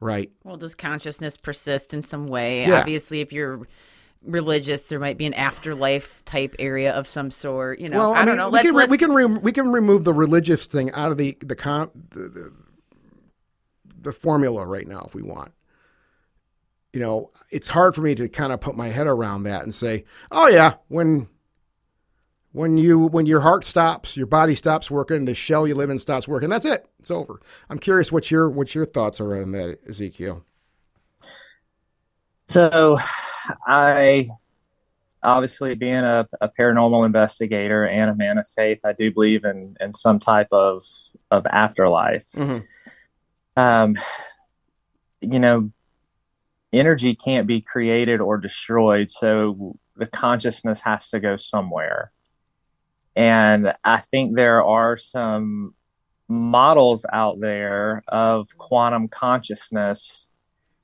[0.00, 0.30] right?
[0.44, 2.66] Well, does consciousness persist in some way?
[2.66, 2.80] Yeah.
[2.80, 3.66] Obviously, if you're
[4.22, 7.78] religious, there might be an afterlife type area of some sort.
[7.78, 8.48] You know, well, I, I, don't know.
[8.48, 11.18] we Let's, can let's, we can re- we can remove the religious thing out of
[11.18, 12.52] the the con- the, the
[14.02, 15.52] the formula right now if we want.
[16.92, 19.72] You know, it's hard for me to kind of put my head around that and
[19.72, 21.28] say, "Oh yeah, when
[22.52, 25.98] when you when your heart stops, your body stops working, the shell you live in
[25.98, 26.48] stops working.
[26.48, 26.86] That's it.
[26.98, 30.44] It's over." I'm curious what your what your thoughts are on that, Ezekiel.
[32.48, 32.98] So,
[33.66, 34.26] I
[35.22, 39.76] obviously being a, a paranormal investigator and a man of faith, I do believe in
[39.80, 40.84] in some type of
[41.30, 42.24] of afterlife.
[42.34, 42.64] Mhm.
[43.56, 43.96] Um,
[45.20, 45.70] you know,
[46.72, 52.10] energy can't be created or destroyed, so the consciousness has to go somewhere.
[53.20, 55.74] And I think there are some
[56.26, 60.28] models out there of quantum consciousness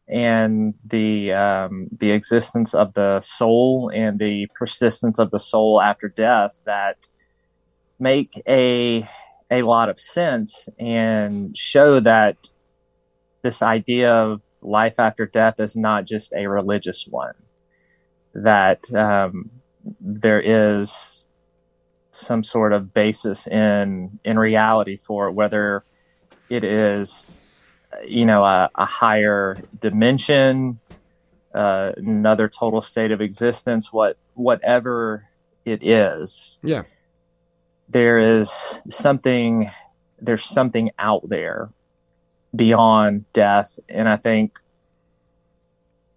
[0.07, 6.09] and the um, the existence of the soul and the persistence of the soul after
[6.09, 7.09] death that
[7.99, 9.09] make a
[9.51, 12.51] a lot of sense and show that
[13.43, 17.35] this idea of life after death is not just a religious one
[18.35, 19.51] that um,
[20.01, 21.26] there is
[22.17, 25.85] some sort of basis in in reality for it whether
[26.49, 27.31] it is
[28.07, 30.81] you know a, a higher dimension
[31.55, 35.25] uh, another total state of existence what whatever
[35.65, 36.83] it is Yeah.
[37.89, 39.71] there is something
[40.21, 41.71] there's something out there
[42.55, 44.59] beyond death and i think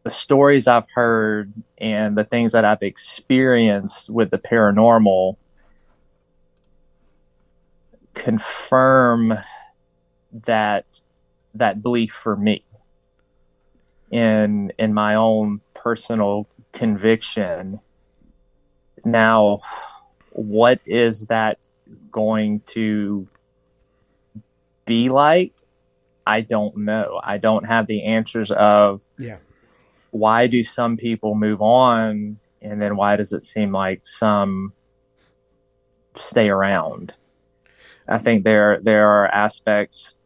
[0.03, 5.35] the stories i've heard and the things that i've experienced with the paranormal
[8.19, 9.33] confirm
[10.45, 11.01] that
[11.55, 12.63] that belief for me
[14.11, 17.79] in in my own personal conviction.
[19.05, 19.59] Now
[20.31, 21.65] what is that
[22.11, 23.27] going to
[24.85, 25.53] be like?
[26.27, 27.21] I don't know.
[27.23, 29.37] I don't have the answers of Yeah.
[30.11, 34.73] why do some people move on and then why does it seem like some
[36.15, 37.15] stay around
[38.09, 40.17] i think there there are aspects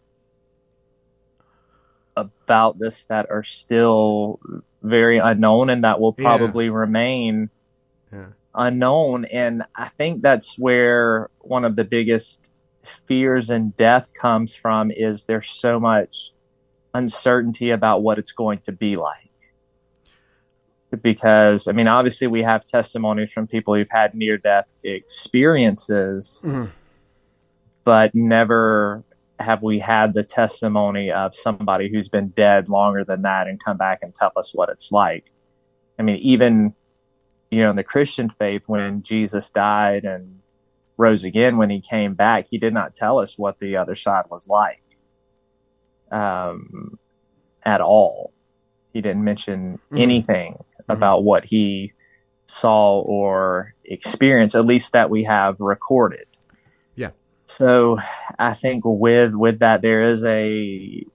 [2.15, 4.39] about this that are still
[4.83, 6.23] very unknown and that will Yeah.
[6.25, 7.49] probably remain
[8.11, 8.27] Yeah.
[8.55, 12.51] unknown and i think that's where one of the biggest
[13.07, 16.31] fears and death comes from is there's so much
[16.93, 19.31] uncertainty about what it's going to be like.
[21.01, 26.69] Because, I mean, obviously, we have testimonies from people who've had near death experiences, Mhm.
[27.83, 29.03] But never
[29.39, 33.77] have we had the testimony of somebody who's been dead longer than that and come
[33.77, 35.31] back and tell us what it's like.
[35.99, 36.75] I mean, even,
[37.51, 40.39] you know, in the Christian faith, when Jesus died and
[40.97, 44.25] rose again, when he came back, he did not tell us what the other side
[44.29, 44.83] was like
[46.11, 46.97] um,
[47.65, 48.31] at all.
[48.93, 49.99] He didn't mention Mhm.
[49.99, 51.93] anything about what he
[52.45, 56.25] saw or experienced, at least that we have recorded.
[57.45, 57.97] So
[58.39, 61.05] I think with with that there is a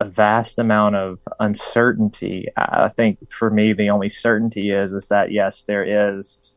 [0.00, 2.46] a vast amount of uncertainty.
[2.56, 5.84] I think for me the only certainty is is that yes there
[6.16, 6.54] is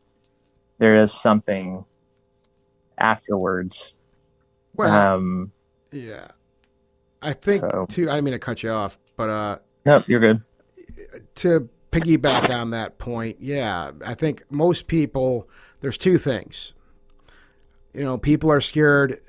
[0.78, 1.84] there is something
[2.98, 3.96] afterwards.
[4.74, 5.52] Well, um,
[5.90, 6.28] yeah.
[7.20, 8.10] I think so- too.
[8.10, 10.46] I mean to cut you off, but uh, nope, you're good.
[11.36, 15.48] to piggyback on that point, yeah, I think most people,
[15.80, 16.72] there's two things.
[17.94, 19.20] You know, people are scared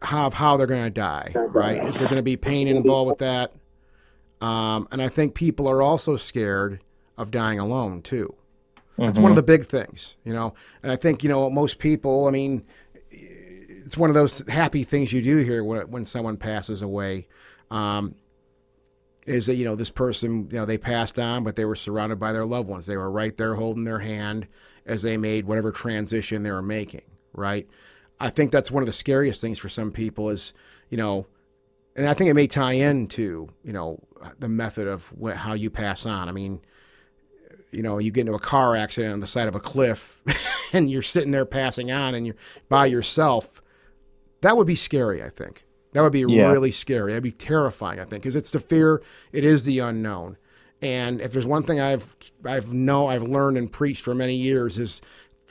[0.00, 1.76] of how they're going to die, right?
[1.76, 3.52] Is there going to be pain involved with that?
[4.40, 6.80] Um, and I think people are also scared
[7.16, 8.34] of dying alone, too.
[8.98, 10.54] That's one of the big things, you know.
[10.82, 12.64] And I think, you know, most people, I mean,
[13.10, 17.28] it's one of those happy things you do here when, when someone passes away.
[17.70, 18.14] Um,
[19.26, 22.18] is that you know this person you know they passed on but they were surrounded
[22.18, 24.46] by their loved ones they were right there holding their hand
[24.84, 27.02] as they made whatever transition they were making
[27.32, 27.66] right
[28.20, 30.52] i think that's one of the scariest things for some people is
[30.90, 31.26] you know
[31.96, 33.98] and i think it may tie into you know
[34.38, 36.60] the method of wh- how you pass on i mean
[37.70, 40.22] you know you get into a car accident on the side of a cliff
[40.72, 42.36] and you're sitting there passing on and you're
[42.68, 43.62] by yourself
[44.42, 45.64] that would be scary i think
[45.94, 46.50] that would be Yeah.
[46.50, 47.12] really scary.
[47.12, 49.02] That'd be terrifying, I think, because it's the fear.
[49.30, 50.38] It is the unknown.
[50.80, 52.16] And if there's one thing I've
[52.46, 55.02] I've know I've learned and preached for many years is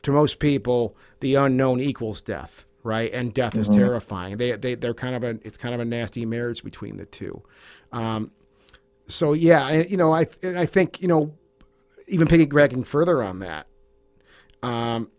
[0.03, 3.11] to most people the unknown equals death, right?
[3.13, 4.37] And death is terrifying.
[4.37, 7.41] They they they're kind of a it's kind of a nasty marriage between the two.
[7.91, 8.31] Um,
[9.07, 11.33] so yeah, I, you know I I think you know
[12.07, 13.67] even piggybacking further on that.
[14.63, 15.09] Um,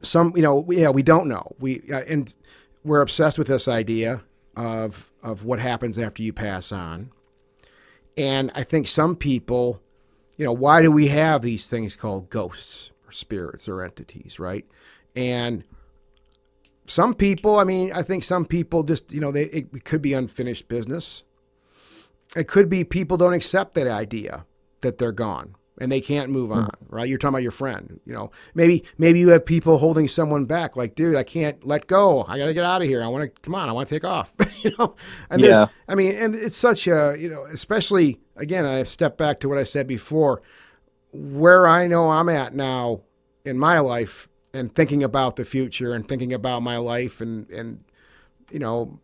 [0.00, 2.32] some you know yeah we don't know we uh, and
[2.84, 4.22] we're obsessed with this idea
[4.56, 7.10] of of what happens after you pass on.
[8.16, 9.80] And I think some people,
[10.36, 14.66] you know, why do we have these things called ghosts or spirits or entities, right?
[15.16, 15.64] And
[16.86, 20.02] some people, I mean, I think some people just, you know, they it, it could
[20.02, 21.22] be unfinished business.
[22.36, 24.44] It could be people don't accept that idea
[24.82, 26.58] that they're gone and they can't move hmm.
[26.58, 27.08] on, right?
[27.08, 28.30] You're talking about your friend, you know.
[28.54, 32.24] Maybe maybe you have people holding someone back, like, dude, I can't let go.
[32.28, 33.02] I got to get out of here.
[33.02, 33.68] I want to come on.
[33.68, 34.32] I want to take off,
[34.64, 34.94] you know.
[35.30, 35.68] And Yeah.
[35.88, 39.58] I mean, and it's such a, you know, especially again, I step back to what
[39.58, 40.42] I said before,
[41.12, 43.02] where I know I'm at now
[43.44, 47.84] in my life and thinking about the future and thinking about my life and and
[48.50, 48.98] you know,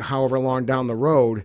[0.00, 1.44] however long down the road.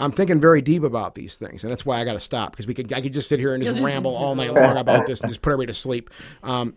[0.00, 2.68] I'm thinking very deep about these things, and that's why I got to stop because
[2.68, 5.20] we could I could just sit here and just ramble all night long about this
[5.20, 6.10] and just put everybody to sleep.
[6.44, 6.76] Um,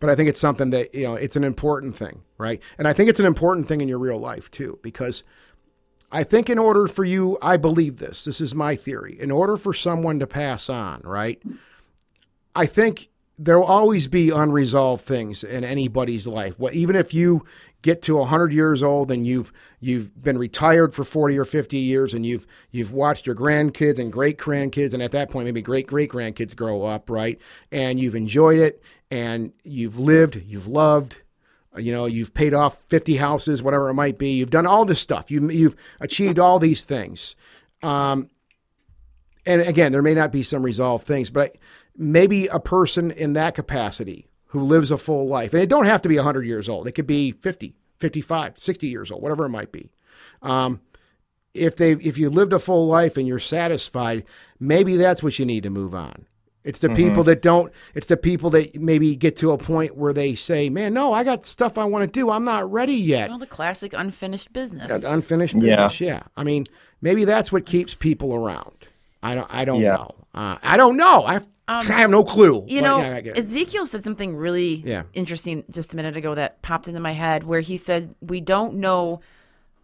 [0.00, 2.62] but I think it's something that you know it's an important thing, right?
[2.78, 5.22] And I think it's an important thing in your real life too, because
[6.12, 8.24] I think in order for you, I believe this.
[8.24, 9.18] This is my theory.
[9.18, 11.42] In order for someone to pass on, right?
[12.54, 13.08] I think
[13.38, 16.58] there will always be unresolved things in anybody's life.
[16.58, 17.44] What even if you
[17.80, 22.12] get to 100 years old and you've you've been retired for 40 or 50 years
[22.12, 25.86] and you've you've watched your grandkids and great grandkids and at that point maybe great
[25.86, 27.40] great grandkids grow up, right?
[27.72, 31.21] And you've enjoyed it and you've lived, you've loved,
[31.76, 34.32] you know, you've paid off 50 houses, whatever it might be.
[34.32, 35.30] You've done all this stuff.
[35.30, 37.36] You you've achieved all these things.
[37.82, 38.28] Um
[39.44, 41.56] and again, there may not be some resolved things, but
[41.96, 46.02] maybe a person in that capacity who lives a full life, and it don't have
[46.02, 46.86] to be 100 years old.
[46.86, 49.90] It could be 50, 55, 60 years old, whatever it might be.
[50.42, 50.80] Um,
[51.54, 54.24] if they if you lived a full life and you're satisfied,
[54.58, 56.26] maybe that's what you need to move on.
[56.64, 57.72] It's the people that don't.
[57.94, 61.24] It's the people that maybe get to a point where they say, "Man, no, I
[61.24, 62.30] got stuff I want to do.
[62.30, 64.90] I'm not ready yet." Well, the classic unfinished business.
[65.04, 66.00] An unfinished business.
[66.00, 66.22] Yeah.
[66.36, 66.66] I mean,
[67.00, 68.86] maybe that's what keeps people around.
[69.22, 69.52] I don't.
[69.52, 69.96] I don't Yeah.
[69.96, 70.10] know.
[70.34, 71.24] Uh, I don't know.
[71.24, 72.60] I have, I have no clue.
[72.60, 73.38] Um, you But, know, yeah, I get.
[73.38, 75.02] Ezekiel said something really Yeah.
[75.14, 78.74] interesting just a minute ago that popped into my head where he said, We don't
[78.74, 79.20] know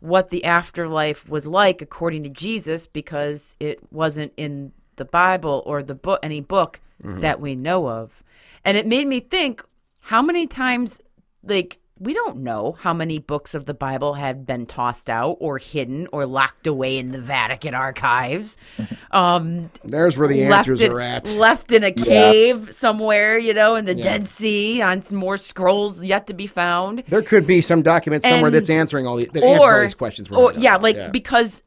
[0.00, 5.82] what the afterlife was like according to Jesus because it wasn't in the Bible or
[5.82, 7.20] the book any book Mm-hmm.
[7.20, 8.24] that we know of.
[8.64, 9.64] And it made me think
[10.00, 11.00] how many times
[11.44, 15.58] like we don't know how many books of the Bible have been tossed out or
[15.58, 18.56] hidden or locked away in the Vatican archives.
[19.10, 21.26] Um, There's where the answers in, are at.
[21.28, 26.04] left in a cave somewhere, you know, in the Dead Sea on some more scrolls
[26.04, 27.04] yet to be found.
[27.08, 29.94] There could be some document somewhere And- that's answering all these, that answers all these
[29.94, 30.28] questions.
[30.28, 31.62] we're or yeah, like because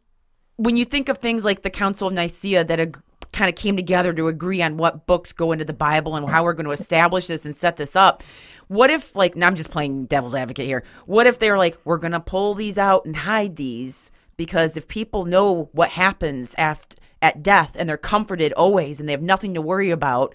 [0.57, 3.01] when you think of things like the Council of Nicaea that ag-
[3.33, 6.43] kind of came together to agree on what books go into the Bible and how
[6.43, 8.23] we're going to establish this and set this up.
[8.67, 10.83] What if, like, now I'm just playing devil's advocate here.
[11.05, 14.87] What if they're like, we're going to pull these out and hide these because if
[14.87, 19.53] people know what happens after at death and they're comforted always and they have nothing
[19.53, 20.33] to worry about,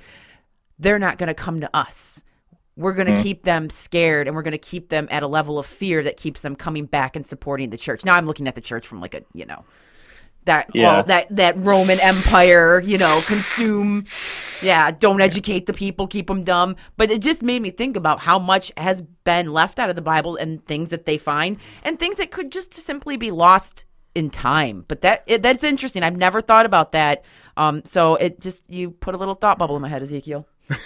[0.78, 2.22] they're not going to come to us.
[2.76, 3.22] We're going to mm.
[3.22, 6.16] keep them scared and we're going to keep them at a level of fear that
[6.16, 8.05] keeps them coming back and supporting the church.
[8.05, 9.64] Now I'm looking at the church from like a, you know,
[10.47, 10.97] that Yeah.
[10.97, 14.07] all that that Roman Empire, you know, consume
[14.62, 16.76] yeah, don't educate the people, keep them dumb.
[16.97, 20.03] But it just made me think about how much has been left out of the
[20.03, 23.84] Bible and things that they find and things that could just simply be lost
[24.14, 24.84] in time.
[24.88, 26.03] But that it, that's interesting.
[26.03, 27.24] I've never thought about that.
[27.59, 30.47] Um, so it just you put a little thought bubble in my head, Ezekiel.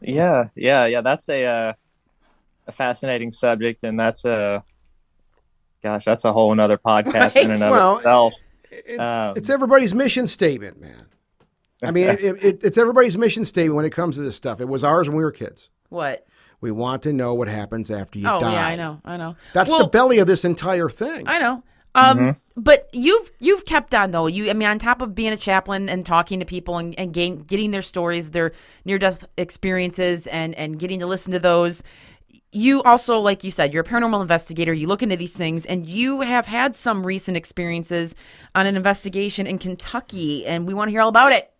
[0.00, 1.00] Yeah, yeah, yeah.
[1.00, 1.72] That's a uh,
[2.68, 4.62] a fascinating subject, and that's a
[5.82, 8.32] gosh, that's a whole another podcast in and of Well, itself.
[8.86, 11.06] It- Um, it's everybody's mission statement, man.
[11.82, 14.60] I mean, it, it, it's everybody's mission statement when it comes to this stuff.
[14.60, 15.70] It was ours when we were kids.
[15.90, 16.26] What?
[16.60, 18.52] We want to know what happens after you oh die.
[18.52, 19.36] yeah, I know, I know.
[19.54, 21.28] That's Well, the belly of this entire thing.
[21.28, 21.62] I know.
[21.94, 24.26] Um, but you've you've kept on though.
[24.26, 27.12] You, I mean, on top of being a chaplain and talking to people and, and
[27.12, 28.52] gain, getting their stories, their
[28.84, 31.82] near death experiences, and and getting to listen to those.
[32.50, 34.72] You also, like you said, you're a paranormal investigator.
[34.72, 38.14] You look into these things, and you have had some recent experiences
[38.54, 41.52] on an investigation in Kentucky, and we want to hear all about it.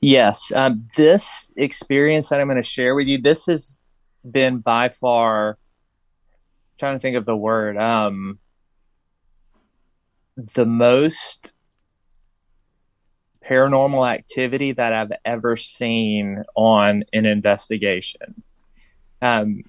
[0.00, 3.78] Yes, um, this experience that I'm going to share with you, this has
[4.28, 5.58] been by far.
[6.78, 7.76] trying to think of the word.
[7.76, 8.38] Um,
[10.54, 11.54] the most
[13.44, 18.42] paranormal activity that I've ever seen on an investigation.
[19.20, 19.64] Um,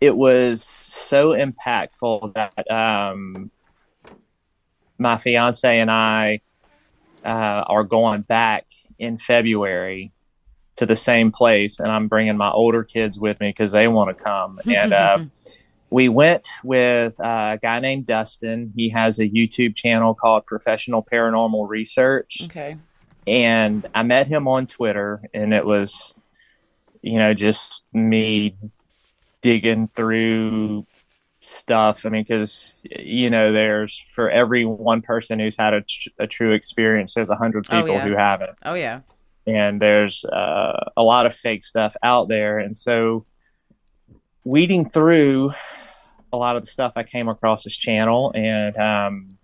[0.00, 3.50] it was so impactful that um,
[4.98, 6.40] my fiance and I
[7.24, 8.66] uh, are going back
[8.98, 10.12] in February
[10.76, 14.16] to the same place, and I'm bringing my older kids with me because they want
[14.16, 14.60] to come.
[14.66, 15.24] And uh,
[15.88, 18.72] we went with uh, a guy named Dustin.
[18.76, 22.76] He has a YouTube channel called Professional Paranormal Research okay.
[23.26, 26.18] and I met him on Twitter, and it was,
[27.00, 28.56] you know, just me
[29.46, 30.84] digging through
[31.40, 32.04] stuff.
[32.04, 36.26] I mean, because you know, there's for every one person who's had a, tr- a
[36.26, 38.04] true experience, there's a hundred people yeah.
[38.04, 39.02] who haven't, Oh yeah.
[39.46, 43.24] and there's uh, a lot of fake stuff out there, and so
[44.44, 45.52] weeding through
[46.32, 49.38] a lot of the stuff I came across his channel, and um,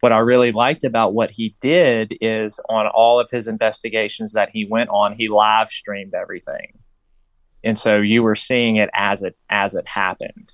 [0.00, 4.50] what I really liked about what he did is on all of his investigations that
[4.50, 6.74] he went on, he live streamed everything,
[7.64, 10.52] and so you were seeing it as it as it happened,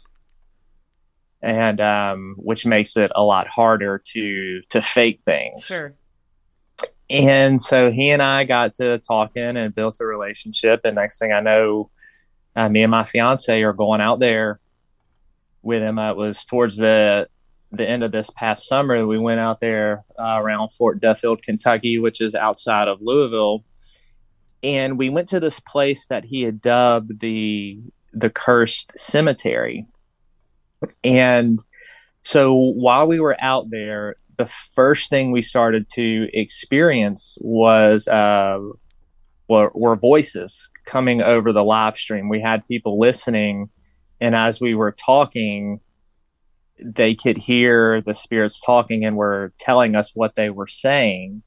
[1.43, 5.67] and um, which makes it a lot harder to to fake things.
[5.67, 5.95] Sure.
[7.11, 10.83] And so he and I got to talking and built a relationship.
[10.85, 11.91] And next thing I know,
[12.55, 14.61] uh, me and my fiance are going out there
[15.63, 15.99] with him.
[15.99, 17.27] Uh, it was towards the
[17.71, 19.07] the end of this past summer.
[19.07, 23.65] We went out there uh, around Fort Duffield, Kentucky, which is outside of Louisville,
[24.63, 27.81] and we went to this place that he had dubbed the
[28.13, 29.87] the cursed cemetery.
[31.05, 31.61] And
[32.23, 38.59] so while we were out there, the first thing we started to experience was uh,
[39.49, 42.29] were, were voices coming over the live stream.
[42.29, 43.69] We had people listening,
[44.21, 45.81] and as we were talking,
[46.83, 51.43] they could hear the spirits talking and were telling us what they were saying,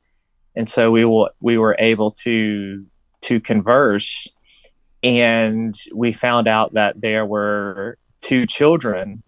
[0.55, 1.05] and so we
[1.39, 2.85] we were able to
[3.21, 4.27] to converse,
[5.03, 9.23] and we found out that there were two children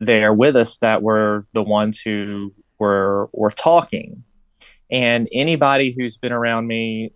[0.00, 4.24] there with us that were the ones who were were talking.
[4.90, 7.12] And anybody who's been around me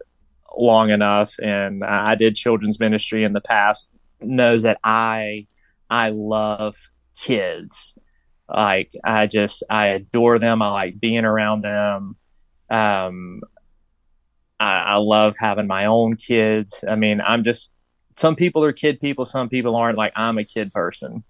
[0.56, 5.46] long enough and I did children's ministry in the past knows that I
[5.90, 6.76] I love
[7.18, 7.94] kids.
[8.48, 10.62] Like I just I adore them.
[10.62, 12.16] I like being around them.
[12.70, 13.42] Um
[14.58, 17.70] I, I love having my own kids I mean I'm just
[18.16, 21.24] some people are kid people some people aren't like I'm a kid person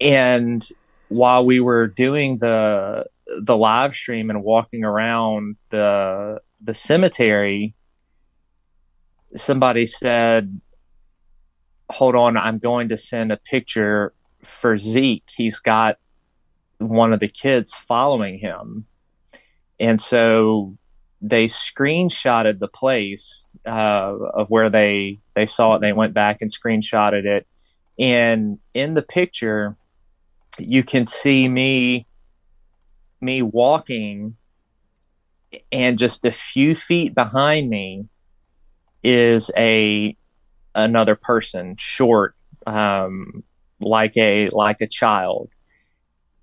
[0.00, 0.66] and
[1.08, 3.06] while we were doing the
[3.40, 7.74] the live stream and walking around the the cemetery
[9.34, 10.60] somebody said
[11.92, 15.28] hold on, I'm going to send a picture for Zeke.
[15.36, 15.98] He's got
[16.78, 18.86] one of the kids following him.
[19.78, 20.76] And so
[21.22, 23.70] they screenshotted the place uh,
[24.34, 25.80] of where they they saw it.
[25.80, 27.46] They went back and screenshotted it,
[27.98, 29.76] and in the picture,
[30.58, 32.06] you can see me
[33.20, 34.36] me walking,
[35.70, 38.08] and just a few feet behind me
[39.04, 40.16] is a
[40.74, 42.34] another person, short,
[42.66, 43.44] um,
[43.80, 45.50] like a like a child,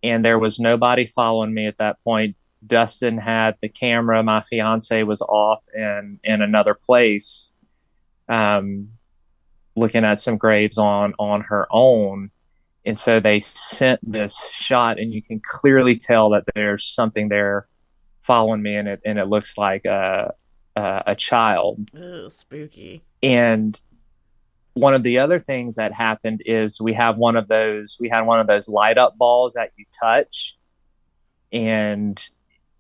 [0.02, 2.38] and there was nobody following me at that point.
[2.66, 4.22] Dustin had the camera.
[4.24, 7.52] My fiance was off in in another place,
[8.28, 8.90] um,
[9.76, 12.32] looking at some graves on on her own,
[12.86, 17.68] and so they sent this shot, and you can clearly tell that there's something there
[18.22, 20.34] following me, and it and it looks like a
[20.76, 21.90] a, a child.
[21.96, 23.02] Ugh, spooky.
[23.24, 23.80] And
[24.74, 28.22] one of the other things that happened is we have one of those we had
[28.22, 30.58] one of those light up balls that you touch
[31.52, 32.30] and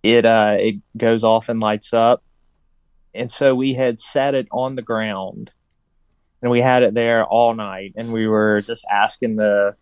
[0.04, 2.24] it uh it goes off and lights up.
[3.14, 5.52] And so we had set it on the ground
[6.42, 9.76] and we had it there all night and we were just asking the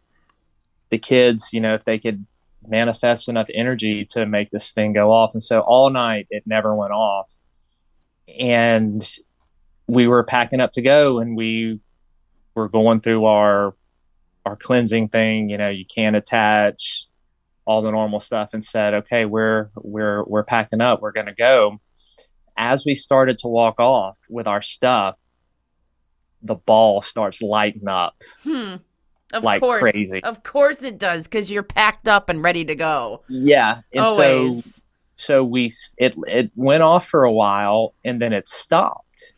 [0.90, 2.26] the kids you know if they could
[2.68, 5.34] manifest enough energy to make this thing go off.
[5.34, 7.28] And so all night it never went off.
[8.40, 9.08] And
[9.88, 11.80] we were packing up to go and we
[12.56, 13.74] were going through our
[14.46, 17.06] our cleansing thing you know you can't attach
[17.68, 21.36] all the normal stuff and said okay we're we're we're packing up we're going to
[21.36, 21.80] go
[22.58, 25.16] as we started to walk off with our stuff
[26.42, 28.76] the ball starts lighting up Hmm.
[29.34, 29.82] Of Like course.
[29.82, 30.24] crazy.
[30.24, 33.24] Of course it does, because you're packed up and ready to go.
[33.30, 34.82] yeah and so Always.
[35.18, 39.34] so we it it went off for a while and then it stopped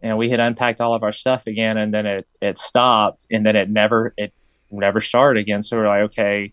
[0.00, 3.44] and we had unpacked all of our stuff again and then it it stopped and
[3.44, 4.32] then it never it
[4.70, 6.52] never started again so we're like okay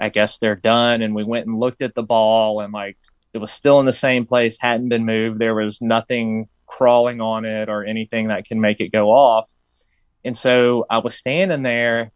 [0.00, 2.96] i guess they're done and we went and looked at the ball and like
[3.32, 7.44] it was still in the same place hadn't been moved there was nothing crawling on
[7.44, 9.48] it or anything that can make it go off
[10.24, 12.12] and so i was standing there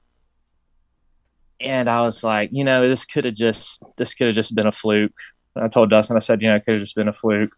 [1.61, 4.66] and I was like, you know, this could have just this could have just been
[4.66, 5.15] a fluke.
[5.56, 7.52] I told Dustin, I said, you know, it could have just been a fluke.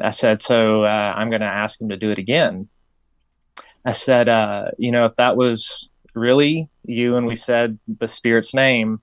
[0.00, 2.68] I said, so uh, I'm going to ask him to do it again.
[3.84, 8.54] I said, uh, you know, if that was really you and we said the spirit's
[8.54, 9.00] name,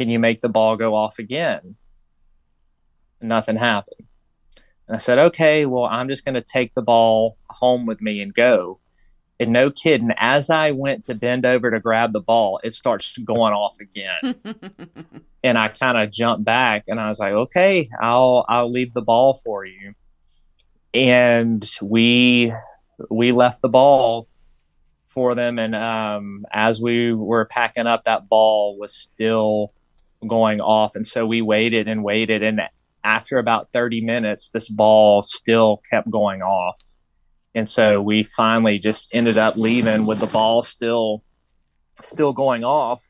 [0.00, 1.76] can you make the ball go off again?
[3.20, 4.06] And nothing happened.
[4.88, 8.22] And I said, okay, well, I'm just going to take the ball home with me
[8.22, 8.80] and go.
[9.38, 13.18] And no kidding, as I went to bend over to grab the ball, it starts
[13.18, 14.36] going off again.
[15.44, 19.02] and I kind of jumped back and I was like, okay, I'll I'll leave the
[19.02, 19.92] ball for you.
[20.94, 22.54] And we
[23.10, 24.28] we left the ball
[25.08, 29.74] for them and um, as we were packing up that ball was still
[30.26, 30.96] going off.
[30.96, 32.42] And so we waited and waited.
[32.42, 32.60] And
[33.02, 36.76] after about 30 minutes this ball still kept going off.
[37.54, 41.22] And so we finally just ended up leaving with the ball still
[42.02, 43.02] still going off.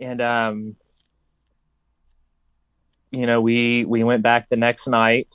[0.00, 0.76] And um
[3.12, 5.28] you know we we went back the next night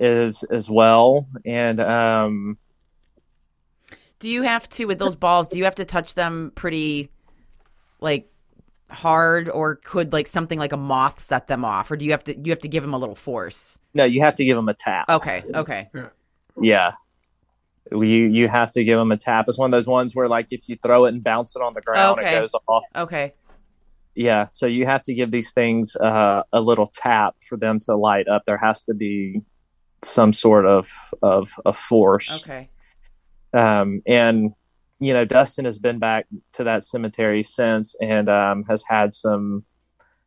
[0.00, 1.28] as as well.
[1.44, 2.56] And um
[4.18, 5.48] Do you have to with those balls?
[5.48, 7.10] Do you have to touch them pretty,
[8.00, 8.31] like,
[8.92, 12.24] hard, or could like something like a moth set them off, or do you have
[12.24, 13.78] to you have to give them a little force?
[13.94, 15.08] no you have to give them a tap.
[15.08, 15.88] Okay, okay,
[16.60, 16.92] yeah.
[17.90, 19.46] You you have to give them a tap.
[19.48, 21.74] It's one of those ones where like if you throw it and bounce it on
[21.74, 22.36] the ground Okay.
[22.36, 22.84] it goes off.
[22.96, 23.34] Okay.
[24.14, 27.96] yeah so you have to give these things uh, a little tap for them to
[27.96, 28.44] light up.
[28.46, 29.42] There has to be
[30.02, 30.88] some sort of
[31.22, 32.48] of, a force.
[32.48, 32.68] Okay.
[33.52, 34.54] um, and
[35.02, 39.64] you know dustin has been back to that cemetery since and um, has had some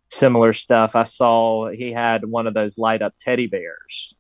[0.10, 0.96] similar stuff.
[0.96, 4.16] I saw he had one of those light up teddy bears.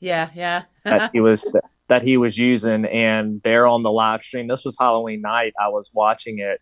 [0.00, 0.64] Yeah, yeah.
[0.84, 1.50] that he was
[1.88, 4.46] that he was using and they're on the live stream.
[4.46, 5.54] This was halloween night.
[5.60, 6.60] I was watching it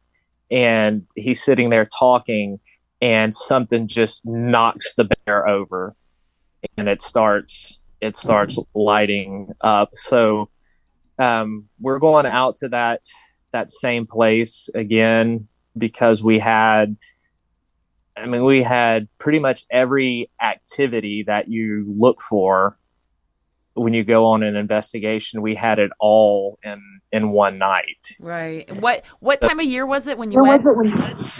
[0.51, 2.61] and he's sitting there talking
[3.01, 5.95] and something just knocks the bear over
[6.79, 9.91] and it starts it starts lighting up.
[9.93, 10.51] So
[11.19, 13.01] um, we're going out to that
[13.57, 16.97] that same place again because we had
[18.17, 22.79] i mean we had pretty much every activity that you look for
[23.77, 25.43] when you go on an investigation.
[25.43, 28.17] We had it all in in one night.
[28.19, 28.71] Right.
[28.81, 30.65] What what time of year was it when you went?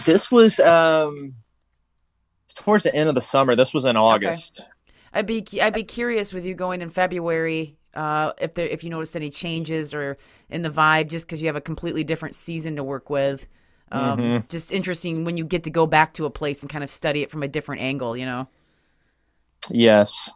[0.05, 1.33] this was um
[2.55, 3.55] towards the end of the summer.
[3.55, 4.61] This was in august.
[5.13, 8.89] I'd be I'd be curious with you going in February uh, if there if you
[8.89, 10.17] noticed any changes or
[10.49, 13.47] in the vibe, just because you have a completely different season to work with.
[13.91, 16.89] Um, Just interesting when you get to go back to a place and kind of
[16.89, 18.17] study it from a different angle.
[18.17, 18.47] You know.
[19.69, 20.29] Yes.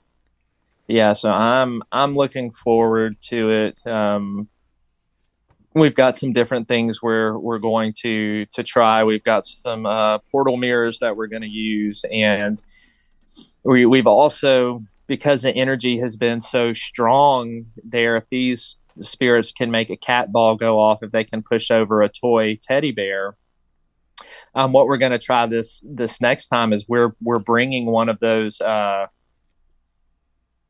[0.88, 3.80] Yeah, so I'm I'm looking forward to it.
[3.86, 4.50] Um,
[5.74, 9.04] we've got some different things where we're going to to try.
[9.04, 12.62] We've got some uh, portal mirrors that we're going to use, and
[13.64, 18.18] we we've also because the energy has been so strong there.
[18.18, 22.02] If these spirits can make a cat ball go off, if they can push over
[22.02, 23.36] a toy teddy bear,
[24.56, 28.10] um, what we're going to try this this next time is we're we're bringing one
[28.10, 28.62] of those.
[28.62, 29.08] Uh,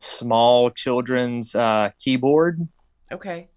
[0.03, 2.67] small children's uh, keyboard
[3.11, 3.49] Okay.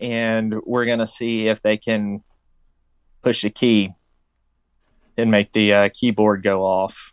[0.00, 2.22] and we're going to see if they can
[3.22, 3.92] push a key
[5.18, 7.12] and make the uh, keyboard go off.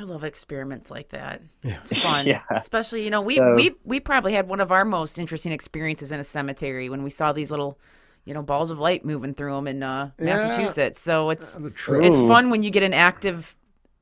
[0.00, 1.42] I love experiments like that.
[1.62, 1.76] Yeah.
[1.78, 2.26] It's fun.
[2.32, 2.40] Yeah.
[2.50, 6.10] Especially, you know, we, So- we we probably had one of our most interesting experiences
[6.10, 7.78] in a cemetery when we saw these little,
[8.24, 10.24] you know, balls of light moving through them in uh, Yeah.
[10.24, 11.00] Massachusetts.
[11.00, 13.56] So it's The it's fun when you get an active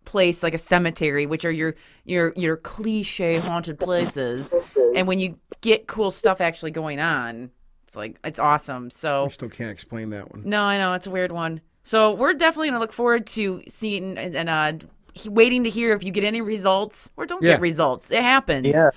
[0.04, 4.54] place like a cemetery, which are your your your cliche haunted places,
[4.94, 7.50] and when you get cool stuff actually going on,
[7.86, 8.90] it's like it's awesome.
[8.90, 10.42] So I still can't explain that one.
[10.48, 11.60] no, I know it's a weird one.
[11.82, 14.86] So we're definitely gonna look forward to seeing and, and uh, he-
[15.26, 17.52] waiting to hear if you get any results or don't Yeah.
[17.52, 18.10] get results.
[18.10, 18.66] It happens.
[18.66, 18.90] Yeah.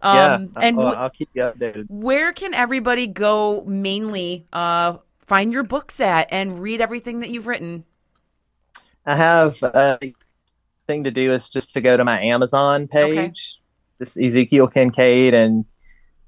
[0.00, 1.86] Um, yeah, And I'll, I'll keep you updated.
[1.88, 7.46] where can everybody go mainly uh, find your books at and read everything that you've
[7.48, 7.84] written?
[9.04, 9.98] I have a
[10.86, 13.58] thing to do is just to go to my Amazon page,
[13.98, 15.64] this Ezekiel Kincaid, and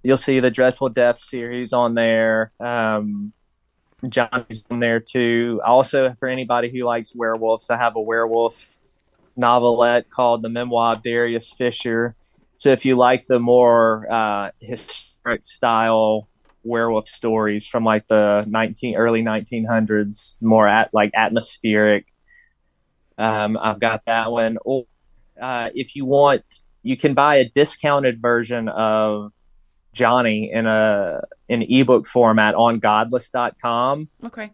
[0.02, 2.52] you'll see the Dreadful Death series on there.
[2.58, 3.32] Um,
[4.08, 5.60] Johnny's on there too.
[5.64, 8.76] Also, for anybody who likes werewolves, I have a werewolf
[9.36, 12.14] novelette called The Memoir of Darius Fisher.
[12.58, 16.28] So if you like the more uh, historic style
[16.62, 22.06] werewolf stories from like the 19 early 1900s, more at like atmospheric,
[23.16, 24.58] um, I've got that one.
[24.64, 24.84] Or
[25.40, 26.44] uh, if you want,
[26.82, 29.32] you can buy a discounted version of
[29.92, 34.08] Johnny in a in ebook format on godless.com.
[34.24, 34.50] Okay.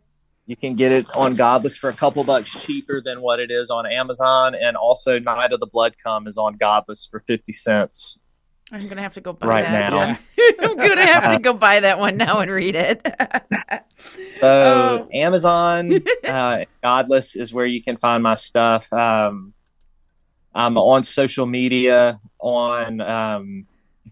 [0.47, 3.69] You can get it on Godless for a couple bucks cheaper than what it is
[3.69, 8.21] on Amazon, and also Night of the Blood Come is on Godless for fifty cents.
[8.73, 9.91] I'm gonna have to go buy Right that.
[9.93, 10.19] now.
[10.61, 13.07] I'm gonna have to go buy that one now and read it.
[14.41, 15.09] So Oh.
[15.13, 15.91] Amazon,
[16.25, 18.93] uh, Godless is where you can find my stuff.
[18.93, 19.55] Um,
[20.55, 23.67] I'm on social media on um,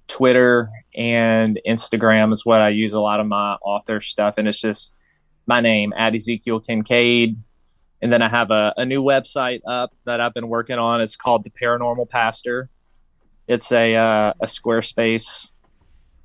[0.08, 4.60] Twitter and Instagram is what I use a lot of my author stuff, and it's
[4.60, 4.94] just
[5.46, 7.36] my name at Ezekiel Kincaid.
[8.02, 11.00] And then I have a, a new website up that I've been working on.
[11.00, 12.68] It's called the Paranormal Pastor.
[13.48, 15.50] It's a uh, a Squarespace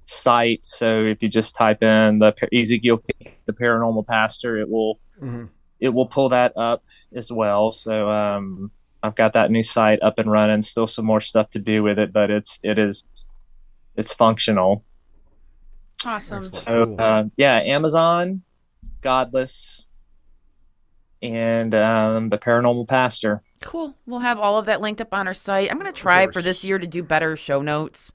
[0.05, 0.65] site.
[0.65, 3.01] So if you just type in the Ezekiel
[3.45, 5.49] the Paranormal Pastor, it will Mhm.
[5.79, 6.83] it will pull that up
[7.13, 7.71] as well.
[7.71, 8.71] So um,
[9.03, 10.61] I've got that new site up and running.
[10.61, 13.03] Still some more stuff to do with it, but it's it is
[13.95, 14.83] it's functional.
[16.05, 16.51] awesome.
[16.51, 16.95] So Cool.
[16.99, 18.41] uh, yeah, Amazon,
[19.01, 19.85] Godless,
[21.21, 23.41] and um, the Paranormal Pastor.
[23.61, 23.95] Cool.
[24.05, 25.69] We'll have all of that linked up on our site.
[25.69, 28.13] I'm going to try for this year to do better show notes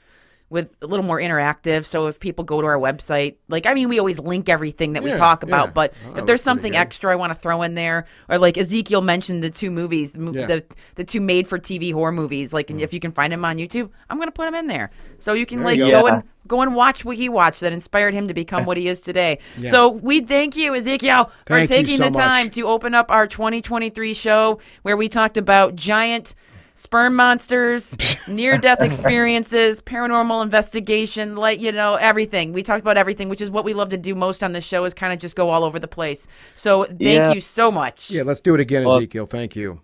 [0.50, 1.84] with a little more interactive.
[1.84, 5.02] So if people go to our website, like, I mean, we always link everything that
[5.02, 5.72] we talk about, yeah.
[5.72, 9.00] but Oh, if there's something extra I want to throw in there, or like Ezekiel
[9.00, 10.46] mentioned the two movies, the, Yeah.
[10.46, 10.64] the,
[10.96, 12.82] the two made for TV horror movies, like, and mm.
[12.82, 14.90] if you can find them on YouTube, I'm going to put them in there.
[15.18, 16.06] So you can There like you go go.
[16.08, 19.00] and go and watch what he watched that inspired him to become what he is
[19.00, 19.38] today.
[19.58, 19.70] Yeah.
[19.70, 22.22] So we thank you, Ezekiel, for Thank taking so the much.
[22.22, 26.34] time to open up our 2023 show where we talked about giant
[26.74, 27.96] sperm monsters,
[28.28, 32.52] near death experiences, paranormal investigation, like, you know, everything.
[32.52, 34.84] We talked about everything, which is what we love to do most on this show
[34.84, 36.26] is kind of just go all over the place.
[36.55, 37.32] So thank Yeah.
[37.32, 38.10] you so much.
[38.10, 39.26] Yeah, let's do it again, Well- Ezekiel.
[39.26, 39.80] Thank you.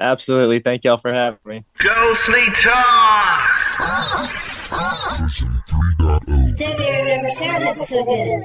[0.00, 0.58] Absolutely.
[0.58, 1.64] Thank y'all for having me.
[1.78, 3.38] Ghostly Talk!
[6.56, 8.42] That air never sounded so good.